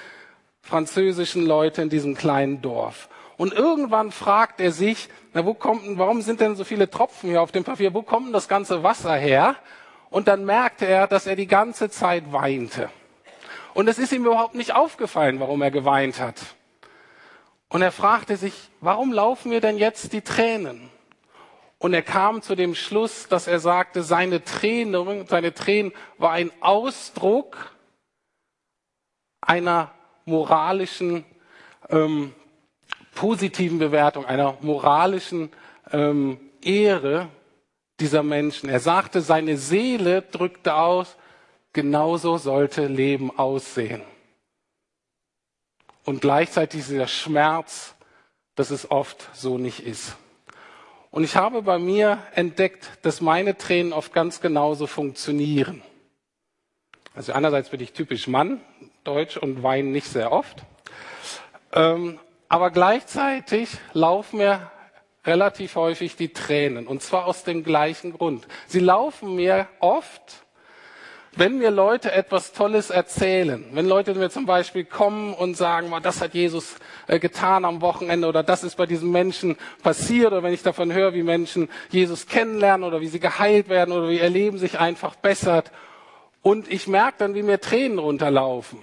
[0.62, 3.09] französischen Leute in diesem kleinen Dorf.
[3.37, 7.43] Und irgendwann fragt er sich, na, wo kommt, warum sind denn so viele Tropfen hier
[7.43, 7.95] auf dem Papier?
[7.95, 9.57] Wo kommt denn das ganze Wasser her?
[10.16, 12.88] Und dann merkte er, dass er die ganze Zeit weinte.
[13.74, 16.40] Und es ist ihm überhaupt nicht aufgefallen, warum er geweint hat.
[17.68, 20.88] Und er fragte sich, warum laufen mir denn jetzt die Tränen?
[21.76, 26.50] Und er kam zu dem Schluss, dass er sagte, seine Tränen, seine Tränen war ein
[26.61, 27.76] Ausdruck
[29.42, 29.90] einer
[30.24, 31.26] moralischen
[31.90, 32.35] ähm,
[33.14, 35.52] positiven Bewertung, einer moralischen
[35.92, 37.29] ähm, Ehre
[38.01, 38.69] dieser Menschen.
[38.69, 41.17] Er sagte, seine Seele drückte aus,
[41.73, 44.03] genauso sollte Leben aussehen.
[46.05, 47.95] Und gleichzeitig dieser Schmerz,
[48.55, 50.17] dass es oft so nicht ist.
[51.11, 55.83] Und ich habe bei mir entdeckt, dass meine Tränen oft ganz genauso funktionieren.
[57.15, 58.61] Also einerseits bin ich typisch Mann,
[59.03, 60.63] Deutsch und weine nicht sehr oft.
[61.73, 64.71] Ähm, aber gleichzeitig laufen mir
[65.27, 66.87] relativ häufig die Tränen.
[66.87, 68.47] Und zwar aus dem gleichen Grund.
[68.67, 70.47] Sie laufen mir oft,
[71.39, 73.65] wenn mir Leute etwas Tolles erzählen.
[73.73, 76.77] Wenn Leute mir zum Beispiel kommen und sagen, das hat Jesus
[77.09, 80.29] äh, getan am Wochenende oder das ist bei diesem Menschen passiert.
[80.29, 84.09] Oder wenn ich davon höre, wie Menschen Jesus kennenlernen oder wie sie geheilt werden oder
[84.09, 85.71] wie ihr Leben sich einfach bessert.
[86.41, 88.79] Und ich merke dann, wie mir Tränen runterlaufen.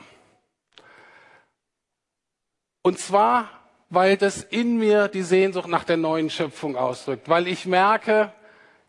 [2.83, 3.49] Und zwar,
[3.93, 8.31] weil das in mir die Sehnsucht nach der neuen Schöpfung ausdrückt, weil ich merke,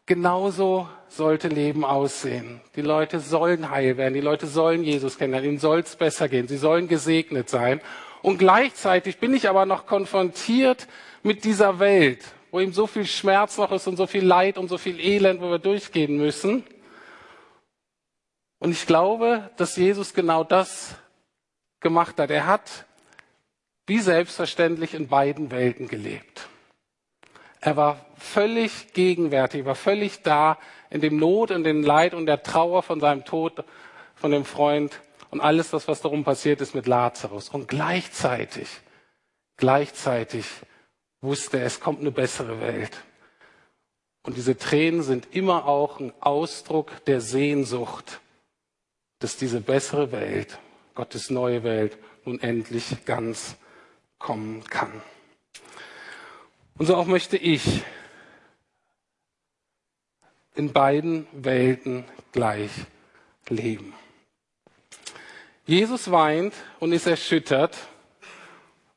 [0.06, 2.62] genauso sollte Leben aussehen.
[2.74, 6.48] Die Leute sollen heil werden, die Leute sollen Jesus kennenlernen, ihnen soll es besser gehen,
[6.48, 7.82] sie sollen gesegnet sein.
[8.22, 10.88] Und gleichzeitig bin ich aber noch konfrontiert
[11.22, 14.68] mit dieser Welt, wo ihm so viel Schmerz noch ist und so viel Leid und
[14.68, 16.64] so viel Elend, wo wir durchgehen müssen.
[18.58, 20.94] Und ich glaube, dass Jesus genau das
[21.80, 22.30] gemacht hat.
[22.30, 22.86] Er hat
[23.86, 26.48] wie selbstverständlich in beiden Welten gelebt.
[27.60, 30.58] Er war völlig gegenwärtig, war völlig da
[30.90, 33.64] in dem Not, in dem Leid und der Trauer von seinem Tod,
[34.14, 37.48] von dem Freund und alles das, was darum passiert ist mit Lazarus.
[37.48, 38.68] Und gleichzeitig,
[39.56, 40.46] gleichzeitig
[41.20, 43.02] wusste er, es kommt eine bessere Welt.
[44.22, 48.20] Und diese Tränen sind immer auch ein Ausdruck der Sehnsucht,
[49.18, 50.58] dass diese bessere Welt,
[50.94, 53.56] Gottes neue Welt, nun endlich ganz
[54.24, 54.90] kommen kann.
[56.78, 57.82] Und so auch möchte ich
[60.54, 62.70] in beiden Welten gleich
[63.50, 63.92] leben.
[65.66, 67.76] Jesus weint und ist erschüttert.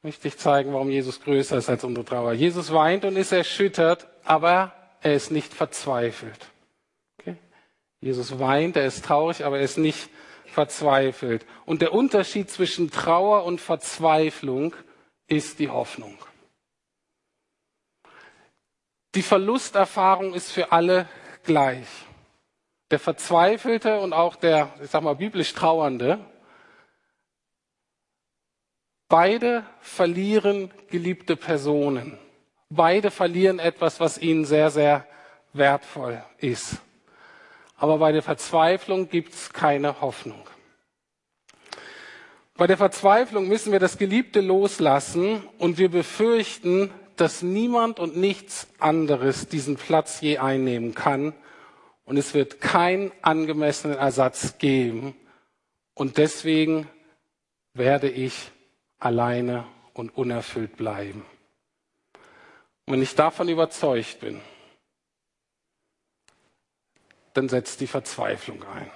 [0.02, 2.32] Möchte ich zeigen, warum Jesus größer ist als unsere Trauer.
[2.32, 6.40] Jesus weint und ist erschüttert, aber er ist nicht verzweifelt.
[7.20, 7.36] Okay?
[8.00, 10.10] Jesus weint, er ist traurig, aber er ist nicht
[10.46, 11.46] verzweifelt.
[11.66, 14.74] Und der Unterschied zwischen Trauer und Verzweiflung
[15.28, 16.18] ist die Hoffnung.
[19.16, 21.08] Die Verlusterfahrung ist für alle
[21.44, 21.88] gleich.
[22.92, 26.20] Der Verzweifelte und auch der, ich sag mal, biblisch Trauernde,
[29.10, 32.18] beide verlieren geliebte Personen.
[32.70, 35.08] Beide verlieren etwas, was ihnen sehr, sehr
[35.54, 36.78] wertvoll ist.
[37.78, 40.48] Aber bei der Verzweiflung gibt es keine Hoffnung.
[42.58, 48.68] Bei der Verzweiflung müssen wir das Geliebte loslassen und wir befürchten, dass niemand und nichts
[48.80, 51.36] anderes diesen Platz je einnehmen kann
[52.06, 55.16] und es wird keinen angemessenen Ersatz geben
[55.94, 56.88] und deswegen
[57.74, 58.52] werde ich
[58.98, 61.24] alleine und unerfüllt bleiben.
[62.86, 64.42] Und wenn ich davon überzeugt bin,
[67.34, 68.90] dann setzt die Verzweiflung ein.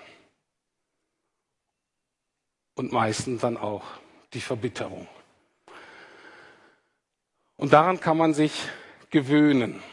[2.75, 3.83] Und meistens dann auch
[4.33, 5.07] die Verbitterung.
[7.57, 8.69] Und daran kann man sich
[9.09, 9.83] gewöhnen.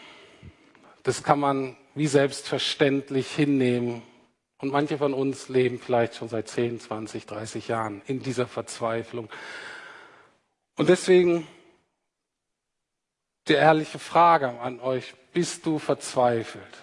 [1.02, 4.02] Das kann man wie selbstverständlich hinnehmen.
[4.58, 9.28] Und manche von uns leben vielleicht schon seit 10, 20, 30 Jahren in dieser Verzweiflung.
[10.76, 11.46] Und deswegen
[13.48, 16.76] die ehrliche Frage an euch, bist du verzweifelt?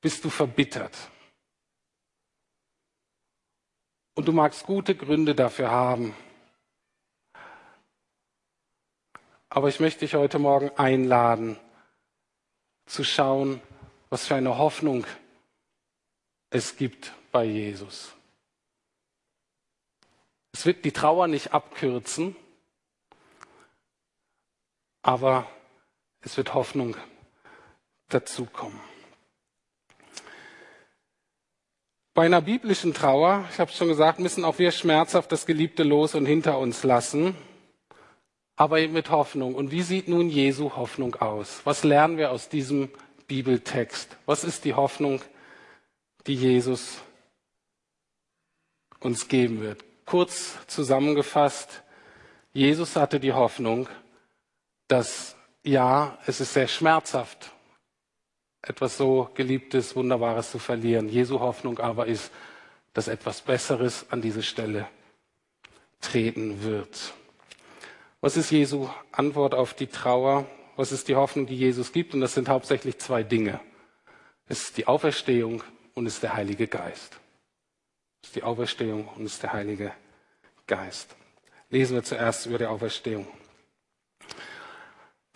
[0.00, 0.96] Bist du verbittert?
[4.14, 6.14] Und du magst gute Gründe dafür haben,
[9.54, 11.56] Aber ich möchte dich heute Morgen einladen,
[12.86, 13.62] zu schauen,
[14.10, 15.06] was für eine Hoffnung
[16.50, 18.16] es gibt bei Jesus.
[20.50, 22.34] Es wird die Trauer nicht abkürzen,
[25.02, 25.48] aber
[26.22, 26.96] es wird Hoffnung
[28.08, 28.80] dazukommen.
[32.14, 35.82] Bei einer biblischen Trauer, ich habe es schon gesagt, müssen auch wir schmerzhaft das Geliebte
[35.82, 37.36] los und hinter uns lassen
[38.56, 39.54] aber eben mit Hoffnung.
[39.54, 41.60] Und wie sieht nun Jesu Hoffnung aus?
[41.64, 42.90] Was lernen wir aus diesem
[43.26, 44.16] Bibeltext?
[44.26, 45.20] Was ist die Hoffnung,
[46.26, 46.98] die Jesus
[49.00, 49.84] uns geben wird?
[50.06, 51.82] Kurz zusammengefasst,
[52.52, 53.88] Jesus hatte die Hoffnung,
[54.86, 57.50] dass ja, es ist sehr schmerzhaft,
[58.66, 61.08] etwas so Geliebtes, Wunderbares zu verlieren.
[61.08, 62.32] Jesu Hoffnung aber ist,
[62.94, 64.88] dass etwas Besseres an diese Stelle
[66.00, 67.14] treten wird.
[68.20, 70.46] Was ist Jesu Antwort auf die Trauer?
[70.76, 72.14] Was ist die Hoffnung, die Jesus gibt?
[72.14, 73.60] Und das sind hauptsächlich zwei Dinge.
[74.48, 75.62] Es ist die Auferstehung
[75.94, 77.18] und es ist der Heilige Geist.
[78.22, 79.92] Es ist die Auferstehung und es ist der Heilige
[80.66, 81.14] Geist.
[81.68, 83.26] Lesen wir zuerst über die Auferstehung.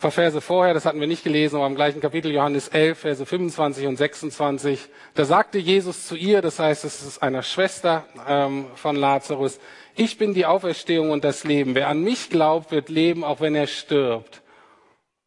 [0.00, 3.26] Paar Verse vorher, das hatten wir nicht gelesen, aber im gleichen Kapitel Johannes 11, Verse
[3.26, 8.66] 25 und 26, da sagte Jesus zu ihr, das heißt, es ist einer Schwester ähm,
[8.76, 9.58] von Lazarus,
[9.96, 11.74] ich bin die Auferstehung und das Leben.
[11.74, 14.42] Wer an mich glaubt, wird leben, auch wenn er stirbt.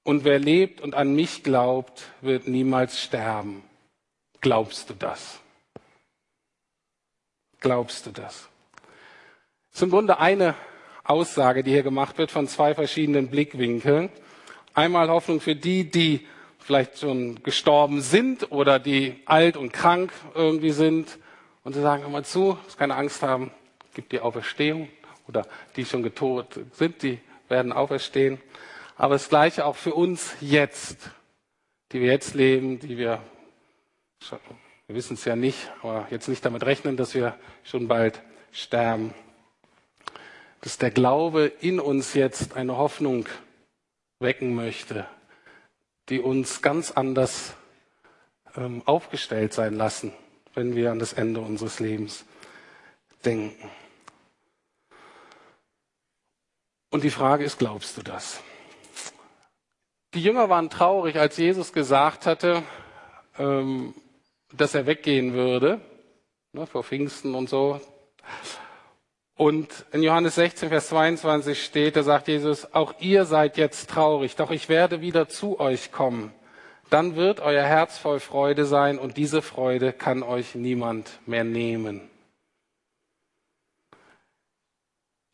[0.04, 3.64] Und wer lebt und an mich glaubt, wird niemals sterben.
[4.40, 5.42] Glaubst du das?
[7.60, 8.48] Glaubst du das?
[9.72, 10.56] Das ist im Grunde eine
[11.04, 14.10] Aussage, die hier gemacht wird von zwei verschiedenen Blickwinkeln.
[14.74, 16.26] Einmal Hoffnung für die, die
[16.60, 21.18] vielleicht schon gestorben sind oder die alt und krank irgendwie sind.
[21.64, 23.52] Und sie sagen immer zu, keine Angst haben,
[23.94, 24.88] gibt die Auferstehung
[25.28, 28.40] oder die schon getot sind, die werden auferstehen.
[28.96, 31.10] Aber das Gleiche auch für uns jetzt,
[31.92, 33.22] die wir jetzt leben, die wir,
[34.88, 39.14] wir wissen es ja nicht, aber jetzt nicht damit rechnen, dass wir schon bald sterben.
[40.62, 43.26] Dass der Glaube in uns jetzt eine Hoffnung
[44.22, 45.06] wecken möchte,
[46.10, 47.56] die uns ganz anders
[48.56, 50.14] ähm, aufgestellt sein lassen,
[50.54, 52.26] wenn wir an das Ende unseres Lebens
[53.26, 53.70] denken.
[56.90, 58.42] Und die Frage ist, glaubst du das?
[60.14, 62.64] Die Jünger waren traurig, als Jesus gesagt hatte,
[63.38, 63.94] ähm,
[64.52, 65.80] dass er weggehen würde,
[66.52, 67.80] ne, vor Pfingsten und so.
[69.42, 74.36] Und in Johannes 16, Vers 22 steht, da sagt Jesus, auch ihr seid jetzt traurig,
[74.36, 76.32] doch ich werde wieder zu euch kommen.
[76.92, 82.08] Dann wird euer Herz voll Freude sein und diese Freude kann euch niemand mehr nehmen.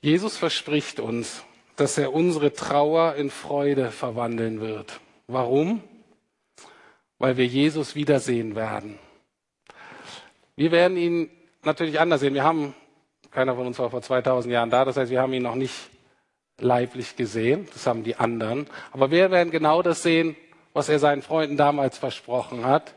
[0.02, 1.44] Jesus verspricht uns,
[1.76, 5.02] dass er unsere Trauer in Freude verwandeln wird.
[5.28, 5.84] Warum?
[7.18, 9.00] Weil wir Jesus wiedersehen werden.
[10.56, 11.30] Wir werden ihn
[11.64, 12.36] natürlich anders sehen.
[12.36, 12.74] Wir haben,
[13.38, 15.92] keiner von uns war vor 2000 Jahren da, das heißt, wir haben ihn noch nicht
[16.60, 17.68] leiblich gesehen.
[17.72, 18.66] Das haben die anderen.
[18.92, 20.36] Aber wir werden genau das sehen,
[20.74, 22.96] was er seinen Freunden damals versprochen hat.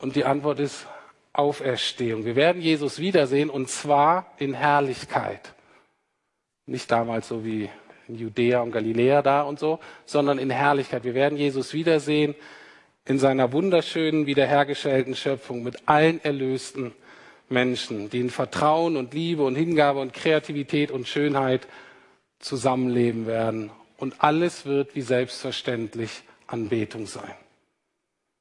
[0.00, 0.86] Und die Antwort ist
[1.34, 2.24] Auferstehung.
[2.24, 5.52] Wir werden Jesus wiedersehen und zwar in Herrlichkeit.
[6.64, 7.68] Nicht damals so wie
[8.08, 11.04] in Judäa und Galiläa da und so, sondern in Herrlichkeit.
[11.04, 12.34] Wir werden Jesus wiedersehen
[13.04, 16.94] in seiner wunderschönen, wiederhergestellten Schöpfung mit allen erlösten
[17.50, 21.66] Menschen, die in Vertrauen und Liebe und Hingabe und Kreativität und Schönheit
[22.38, 23.70] zusammenleben werden.
[23.96, 27.34] Und alles wird wie selbstverständlich Anbetung sein.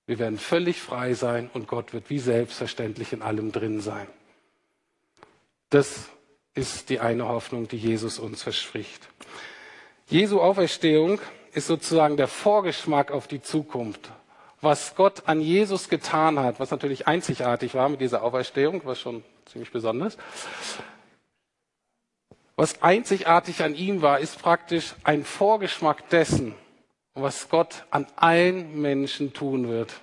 [0.06, 4.08] Wir werden völlig frei sein und Gott wird wie selbstverständlich in allem drin sein.
[5.70, 6.10] Das
[6.54, 9.08] ist die eine Hoffnung, die Jesus uns verspricht.
[10.08, 11.20] Jesu Auferstehung
[11.54, 14.10] ist sozusagen der Vorgeschmack auf die Zukunft
[14.62, 19.24] was Gott an Jesus getan hat, was natürlich einzigartig war mit dieser Auferstehung, was schon
[19.46, 20.18] ziemlich besonders.
[22.56, 26.56] Was einzigartig an ihm war, ist praktisch ein Vorgeschmack dessen,
[27.14, 29.94] was Gott an allen Menschen tun wird,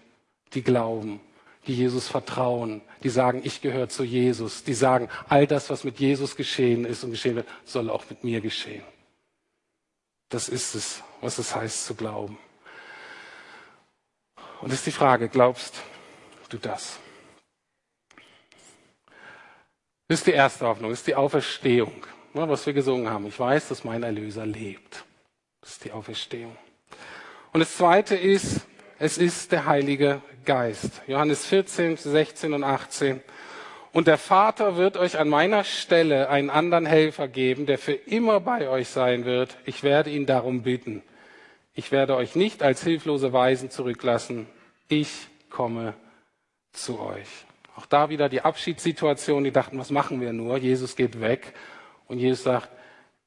[0.52, 1.20] die glauben,
[1.66, 5.98] die Jesus vertrauen, die sagen, ich gehöre zu Jesus, die sagen, all das, was mit
[5.98, 8.84] Jesus geschehen ist und geschehen wird, soll auch mit mir geschehen.
[10.28, 12.38] Das ist es, was es heißt zu glauben.
[14.60, 15.82] Und das ist die Frage, glaubst
[16.48, 16.98] du das?
[20.08, 23.26] Das ist die erste Hoffnung, das ist die Auferstehung, ne, was wir gesungen haben.
[23.26, 25.04] Ich weiß, dass mein Erlöser lebt.
[25.60, 26.56] Das ist die Auferstehung.
[27.52, 28.66] Und das zweite ist,
[28.98, 31.02] es ist der Heilige Geist.
[31.06, 33.22] Johannes 14, 16 und 18.
[33.92, 38.40] Und der Vater wird euch an meiner Stelle einen anderen Helfer geben, der für immer
[38.40, 39.56] bei euch sein wird.
[39.64, 41.02] Ich werde ihn darum bitten.
[41.74, 44.46] Ich werde euch nicht als hilflose Weisen zurücklassen.
[44.88, 45.10] Ich
[45.50, 45.94] komme
[46.72, 47.28] zu euch.
[47.76, 49.44] Auch da wieder die Abschiedssituation.
[49.44, 50.56] Die dachten, was machen wir nur?
[50.58, 51.52] Jesus geht weg.
[52.06, 52.70] Und Jesus sagt,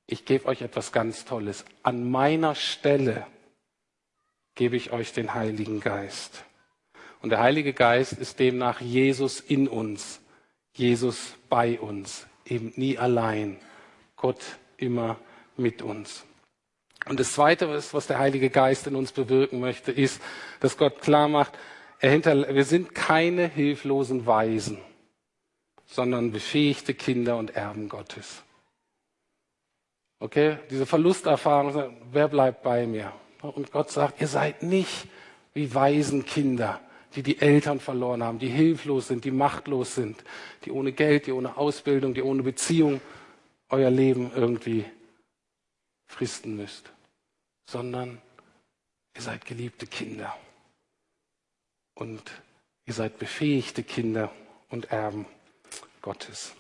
[0.05, 1.65] ich gebe euch etwas ganz Tolles.
[1.83, 3.27] An meiner Stelle
[4.55, 6.45] gebe ich euch den Heiligen Geist.
[7.21, 10.21] Und der Heilige Geist ist demnach Jesus in uns,
[10.73, 13.59] Jesus bei uns, eben nie allein,
[14.15, 14.41] Gott
[14.77, 15.17] immer
[15.57, 16.26] mit uns.
[17.07, 20.21] Und das Zweite, was der Heilige Geist in uns bewirken möchte, ist,
[20.59, 21.53] dass Gott klar macht,
[22.01, 24.77] wir sind keine hilflosen Weisen,
[25.85, 28.43] sondern befähigte Kinder und Erben Gottes.
[30.19, 33.13] Okay, diese Verlusterfahrung, wer bleibt bei mir?
[33.41, 35.07] Und Gott sagt, ihr seid nicht
[35.53, 36.81] wie Waisenkinder,
[37.15, 40.23] die die Eltern verloren haben, die hilflos sind, die machtlos sind,
[40.65, 42.99] die ohne Geld, die ohne Ausbildung, die ohne Beziehung
[43.69, 44.85] euer Leben irgendwie
[46.07, 46.91] fristen müsst
[47.67, 48.21] sondern
[49.15, 50.35] ihr seid geliebte Kinder.
[51.93, 52.23] Und
[52.85, 54.31] ihr seid befähigte Kinder
[54.69, 55.25] und Erben
[56.01, 56.55] Gottes.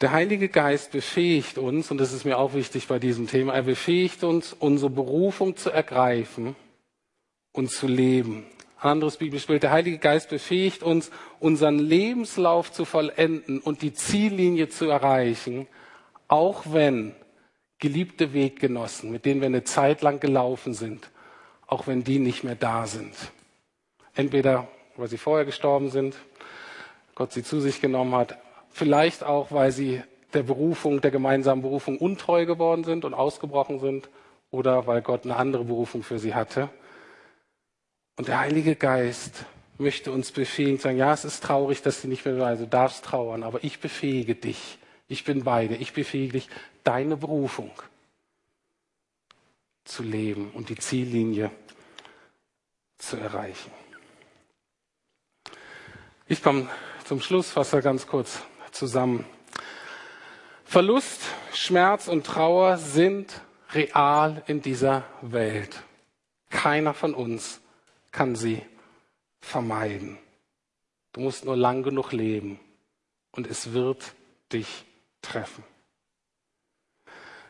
[0.00, 3.62] Der Heilige Geist befähigt uns, und das ist mir auch wichtig bei diesem Thema, er
[3.62, 6.56] befähigt uns, unsere Berufung zu ergreifen
[7.52, 8.44] und zu leben.
[8.78, 11.10] Ein anderes Bibelspiel, der Heilige Geist befähigt uns,
[11.40, 15.66] unseren Lebenslauf zu vollenden und die Ziellinie zu erreichen,
[16.28, 17.14] auch wenn
[17.78, 21.10] geliebte Weggenossen, mit denen wir eine Zeit lang gelaufen sind,
[21.66, 23.14] auch wenn die nicht mehr da sind.
[24.14, 26.16] Entweder weil sie vorher gestorben sind,
[27.14, 28.38] Gott sie zu sich genommen hat,
[28.70, 30.02] vielleicht auch, weil sie
[30.32, 34.08] der Berufung, der gemeinsamen Berufung untreu geworden sind und ausgebrochen sind,
[34.50, 36.68] oder weil Gott eine andere Berufung für sie hatte.
[38.16, 39.46] Und der Heilige Geist
[39.78, 42.76] möchte uns befähigen, sagen, ja, es ist traurig, dass sie nicht mehr da sind, du
[42.76, 44.78] darfst trauern, aber ich befähige dich.
[45.08, 45.80] Ich bin bei dir.
[45.80, 46.48] Ich befähige dich,
[46.82, 47.70] deine Berufung
[49.84, 51.50] zu leben und die Ziellinie
[52.96, 53.70] zu erreichen.
[56.26, 56.68] Ich komme
[57.04, 58.40] zum Schluss, fasse ganz kurz
[58.72, 59.26] zusammen.
[60.64, 61.20] Verlust,
[61.52, 63.42] Schmerz und Trauer sind
[63.72, 65.82] real in dieser Welt.
[66.48, 67.60] Keiner von uns
[68.10, 68.62] kann sie
[69.40, 70.18] vermeiden.
[71.12, 72.58] Du musst nur lang genug leben
[73.32, 74.14] und es wird
[74.52, 74.84] dich
[75.24, 75.64] treffen.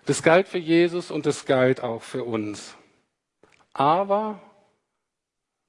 [0.06, 2.76] Das galt für Jesus und das galt auch für uns.
[3.72, 4.40] Aber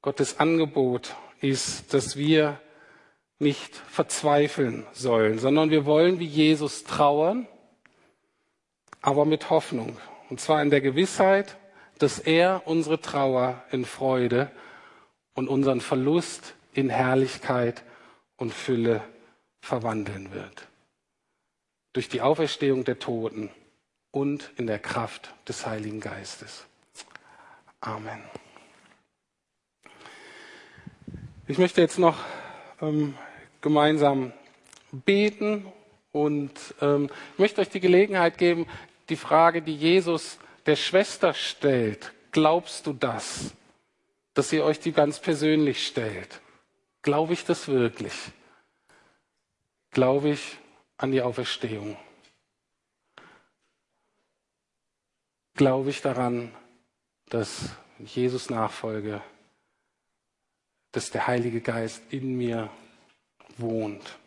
[0.02, 2.60] Gottes Angebot ist, dass wir
[3.40, 7.48] nicht verzweifeln sollen, sondern wir wollen wie Jesus trauern,
[9.02, 9.98] aber mit Hoffnung.
[10.30, 11.58] Und zwar in der Gewissheit,
[12.00, 14.52] dass er unsere Trauer in Freude
[15.34, 17.84] und unseren Verlust in Herrlichkeit
[18.38, 19.02] und Fülle
[19.62, 20.68] verwandeln wird.
[21.96, 23.50] Durch die Auferstehung der Toten
[24.12, 26.66] und in der Kraft des Heiligen Geistes.
[27.80, 28.22] Amen.
[31.48, 32.18] Ich möchte jetzt noch
[32.82, 33.16] ähm,
[33.62, 34.34] gemeinsam
[34.92, 35.72] beten
[36.12, 38.68] und ähm, möchte euch die Gelegenheit geben,
[39.08, 43.54] die Frage, die Jesus der Schwester stellt, glaubst du das?
[44.34, 46.42] Dass ihr euch die ganz persönlich stellt.
[47.04, 48.12] Glaube ich das wirklich?
[49.92, 50.58] Glaube ich,
[50.98, 51.98] an die Auferstehung?
[55.56, 56.54] Glaube ich daran,
[57.30, 57.70] dass
[58.00, 59.22] ich Jesus nachfolge,
[60.92, 62.70] dass der Heilige Geist in mir
[63.58, 64.18] wohnt?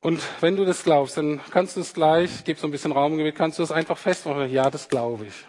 [0.00, 3.16] Und wenn du das glaubst, dann kannst du es gleich, gib so ein bisschen Raum,
[3.34, 4.50] kannst du es einfach festmachen.
[4.50, 5.46] Ja, das glaube ich.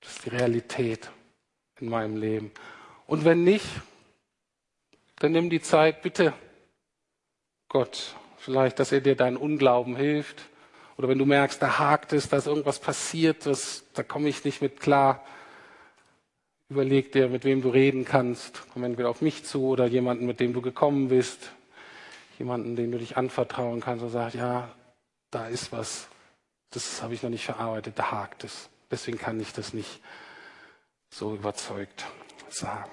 [0.00, 1.08] Das ist die Realität
[1.78, 2.50] in meinem Leben.
[3.06, 3.66] Und wenn nicht,
[5.20, 6.32] dann nimm die Zeit, bitte
[7.70, 10.42] Gott, vielleicht, dass er dir deinen Unglauben hilft.
[10.98, 14.44] Oder wenn du merkst, da hakt es, da ist irgendwas passiert, das, da komme ich
[14.44, 15.24] nicht mit klar.
[16.68, 18.64] Überleg dir, mit wem du reden kannst.
[18.74, 21.52] Komm entweder auf mich zu oder jemanden, mit dem du gekommen bist
[22.40, 24.74] jemanden, den du dich anvertrauen kannst und sagst, ja,
[25.30, 26.08] da ist was,
[26.70, 28.70] das habe ich noch nicht verarbeitet, da hakt es.
[28.90, 30.00] Deswegen kann ich das nicht
[31.10, 32.06] so überzeugt
[32.48, 32.90] sagen.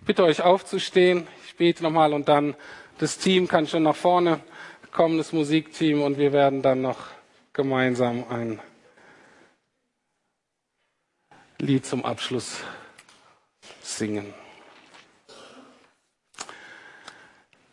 [0.00, 2.54] Ich bitte euch aufzustehen, ich bete nochmal und dann
[2.98, 4.40] das Team kann schon nach vorne
[4.90, 7.08] kommen, das Musikteam, und wir werden dann noch
[7.52, 8.60] gemeinsam ein
[11.58, 12.60] Lied zum Abschluss
[13.82, 14.32] singen.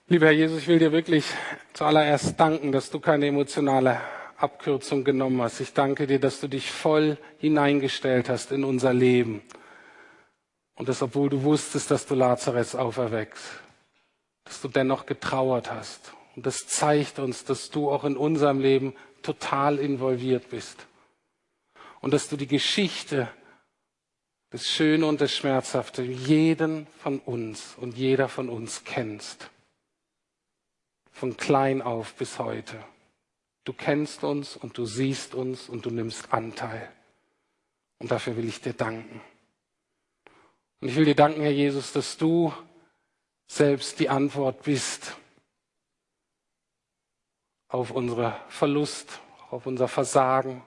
[0.07, 1.25] Lieber Herr Jesus, ich will dir wirklich
[1.73, 4.01] zuallererst danken, dass du keine emotionale
[4.37, 5.61] Abkürzung genommen hast.
[5.61, 9.41] Ich danke dir, dass du dich voll hineingestellt hast in unser Leben.
[10.75, 13.62] Und das, obwohl du wusstest, dass du Lazarus auferweckst,
[14.43, 16.13] dass du dennoch getrauert hast.
[16.35, 20.87] Und das zeigt uns, dass du auch in unserem Leben total involviert bist.
[22.01, 23.29] Und dass du die Geschichte,
[24.49, 29.49] das Schöne und das Schmerzhafte, jeden von uns und jeder von uns kennst
[31.13, 32.83] von klein auf bis heute.
[33.63, 36.91] Du kennst uns und du siehst uns und du nimmst Anteil.
[37.99, 39.21] Und dafür will ich dir danken.
[40.81, 42.51] Und ich will dir danken, Herr Jesus, dass du
[43.53, 45.15] selbst die Antwort bist
[47.67, 49.19] auf unsere Verlust,
[49.51, 50.63] auf unser Versagen,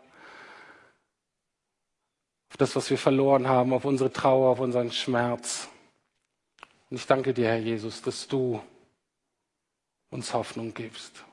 [2.48, 5.68] auf das, was wir verloren haben, auf unsere Trauer, auf unseren Schmerz.
[6.88, 8.62] Und ich danke dir, Herr Jesus, dass du
[10.10, 11.24] uns Hoffnung gibst.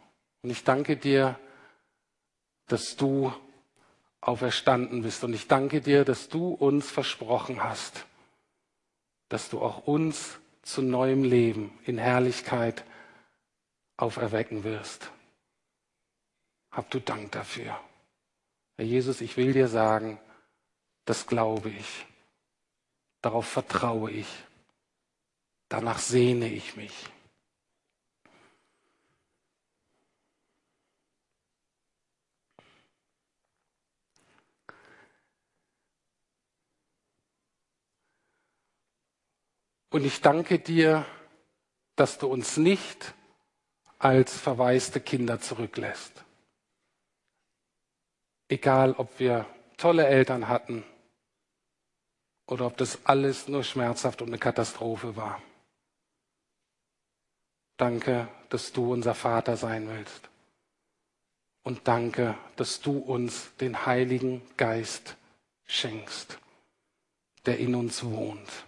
[0.42, 1.40] Und ich danke dir,
[2.66, 3.32] dass du
[4.22, 5.24] auferstanden bist.
[5.24, 8.08] Und ich danke dir, dass du uns versprochen hast,
[9.30, 12.84] dass du auch uns zu neuem Leben in Herrlichkeit
[13.98, 15.12] auferwecken wirst.
[16.72, 17.80] Hab du Dank dafür.
[18.78, 20.20] Herr Jesus, ich will dir sagen,
[21.06, 22.06] das glaube ich.
[23.22, 24.28] Darauf vertraue ich.
[25.70, 26.94] Danach sehne ich mich.
[39.94, 41.06] Und ich danke dir,
[41.96, 43.14] dass du uns nicht
[44.00, 46.24] als verwaiste Kinder zurücklässt.
[48.48, 49.46] Egal, ob wir
[49.78, 50.84] tolle Eltern hatten
[52.48, 55.40] oder ob das alles nur schmerzhaft und eine Katastrophe war.
[57.78, 60.28] Danke, dass du unser Vater sein willst.
[61.62, 65.18] Und danke, dass du uns den Heiligen Geist
[65.66, 66.40] schenkst,
[67.46, 68.66] der in uns wohnt.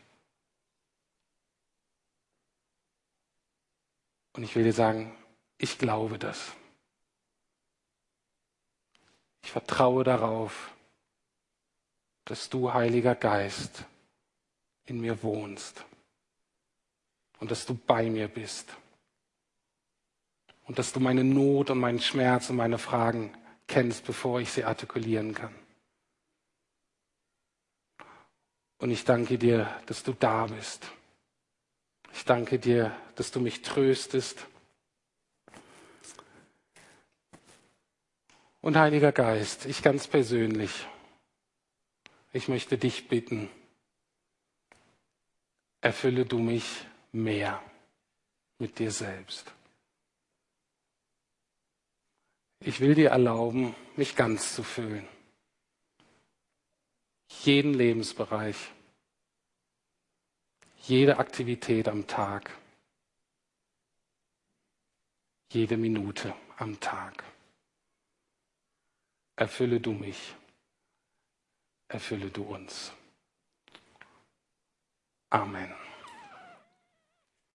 [4.35, 5.15] Und ich will dir sagen,
[5.57, 6.51] ich glaube das.
[9.43, 10.73] Ich vertraue darauf,
[12.25, 13.85] dass du, Heiliger Geist,
[14.85, 15.85] in mir wohnst
[17.39, 18.75] und dass du bei mir bist
[20.65, 23.35] und dass du meine Not und meinen Schmerz und meine Fragen
[23.67, 25.55] kennst, bevor ich sie artikulieren kann.
[28.79, 30.85] Und ich danke dir, dass du da bist.
[32.15, 34.47] Ich danke dir, dass du mich tröstest.
[38.61, 40.87] Und Heiliger Geist, ich ganz persönlich,
[42.31, 43.49] ich möchte dich bitten,
[45.81, 47.61] erfülle du mich mehr
[48.59, 49.53] mit dir selbst.
[52.61, 55.07] Ich will dir erlauben, mich ganz zu füllen.
[57.43, 58.55] Jeden Lebensbereich
[60.87, 62.51] jede Aktivität am Tag,
[65.51, 67.23] jede Minute am Tag.
[69.35, 70.35] Erfülle du mich,
[71.87, 72.93] erfülle du uns.
[75.29, 75.84] Amen.